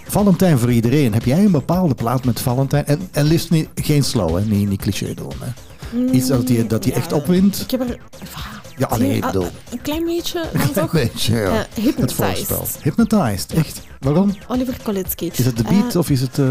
[0.08, 1.14] Valentijn voor iedereen.
[1.14, 2.86] Heb jij een bepaalde plaat met Valentijn?
[2.86, 4.45] En, en liefst niet, geen slow, hè?
[4.45, 5.34] Niet, niet cliché doen.
[5.40, 6.12] Hè?
[6.12, 7.62] Iets dat die, dat die echt opwint.
[7.62, 7.98] Ik heb er
[8.78, 10.91] Ja, alleen ah, een klein beetje, Een toch?
[10.91, 11.52] beetje, ja.
[11.52, 12.16] Het hypnotized.
[12.26, 12.68] voorspel.
[12.82, 13.82] Hypnotized, echt.
[13.99, 14.36] Waarom?
[14.48, 15.30] Oliver Kolitsky.
[15.34, 16.40] Is het de beat Eh, of is het...
[16.40, 16.45] eh,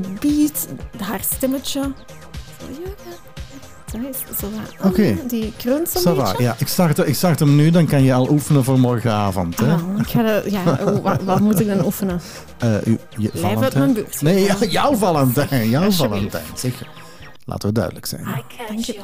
[0.00, 0.68] de beat,
[0.98, 1.92] haar stemmetje.
[4.82, 5.16] Oké.
[5.22, 6.42] Ah, Die kreunt zo'n beetje.
[6.42, 6.54] ja.
[6.58, 9.58] Ik start, ik start hem nu, dan kan je al oefenen voor morgenavond.
[9.60, 9.72] Hè?
[9.72, 12.20] Ah, ik ga dat- ja, oh, wat, wat moet ik dan oefenen?
[12.58, 13.78] Eh, u, je, Lijf uit Valentijn?
[13.82, 14.22] mijn buurt.
[14.22, 15.68] Nee, jouw Valentijn.
[15.68, 15.90] Jouw.
[15.90, 16.44] Valentijn.
[16.54, 16.82] Zeg,
[17.44, 18.24] laten we duidelijk zijn.
[18.56, 18.94] catch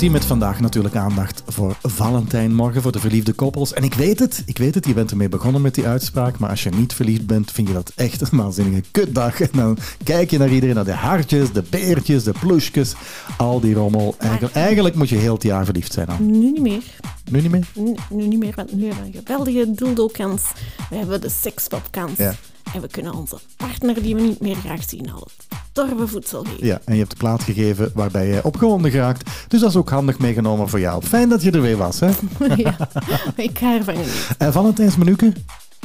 [0.00, 3.72] City met vandaag natuurlijk aandacht voor Valentijn morgen, voor de verliefde koppels.
[3.72, 6.50] En ik weet het, ik weet het, je bent ermee begonnen met die uitspraak, maar
[6.50, 9.40] als je niet verliefd bent, vind je dat echt een waanzinnige kutdag.
[9.40, 12.94] En dan kijk je naar iedereen, naar de hartjes, de beertjes, de ploesjes,
[13.36, 14.14] al die rommel.
[14.18, 16.30] Eigenlijk, eigenlijk moet je heel het jaar verliefd zijn dan.
[16.30, 16.82] Nu niet meer.
[17.30, 17.66] Nu niet meer?
[17.74, 20.42] Nu, nu niet meer, want nu hebben we een geweldige dildo-kans.
[20.90, 22.18] We hebben de sekspop-kans.
[22.18, 22.34] Ja.
[22.74, 25.28] En we kunnen onze partner die we niet meer graag zien al
[25.72, 26.66] torven voedsel geven.
[26.66, 29.30] Ja, en je hebt de plaat gegeven waarbij je opgewonden geraakt.
[29.48, 31.02] Dus dat is ook handig meegenomen voor jou.
[31.02, 32.10] Fijn dat je er weer was, hè?
[32.56, 32.76] ja,
[33.36, 34.38] ik ga ervan genieten.
[34.38, 35.32] En Valentijns menuke?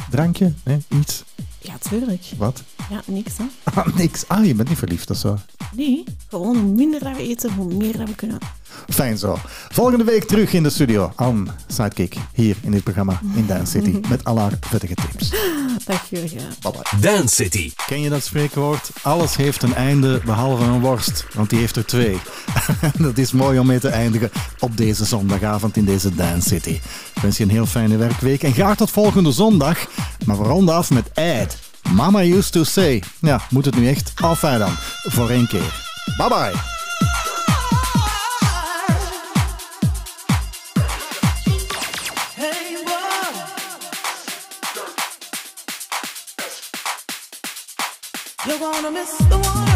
[0.09, 0.53] Drankje?
[0.63, 1.23] Nee, iets?
[1.59, 2.21] Ja, tuurlijk.
[2.37, 2.63] Wat?
[2.89, 3.43] Ja, niks hè.
[3.75, 4.27] Ah, niks.
[4.27, 5.37] Ah, je bent niet verliefd, dat is zo.
[5.73, 8.37] Nee, gewoon hoe minder dat we eten, hoe meer dat we kunnen.
[8.89, 9.37] Fijn zo.
[9.69, 11.11] Volgende week terug in de studio.
[11.15, 13.99] Anne Sidekick, hier in dit programma in Dance City.
[14.09, 15.29] Met al haar vettige tips.
[15.85, 16.39] Dag Jurgen.
[16.61, 16.99] Bye bye.
[16.99, 17.71] Dance City.
[17.85, 18.89] Ken je dat spreekwoord?
[19.01, 22.17] Alles heeft een einde behalve een worst, want die heeft er twee.
[22.97, 26.79] dat is mooi om mee te eindigen op deze zondagavond in deze Dance City.
[27.15, 29.87] Ik wens je een heel fijne werkweek en graag tot volgende zondag.
[30.25, 31.57] Maar we ronden af met Ed.
[31.93, 33.03] Mama used to say.
[33.19, 34.13] Ja, moet het nu echt?
[34.23, 35.73] Enfin dan, voor één keer.
[36.17, 36.73] Bye bye.
[48.95, 49.74] Miss the water,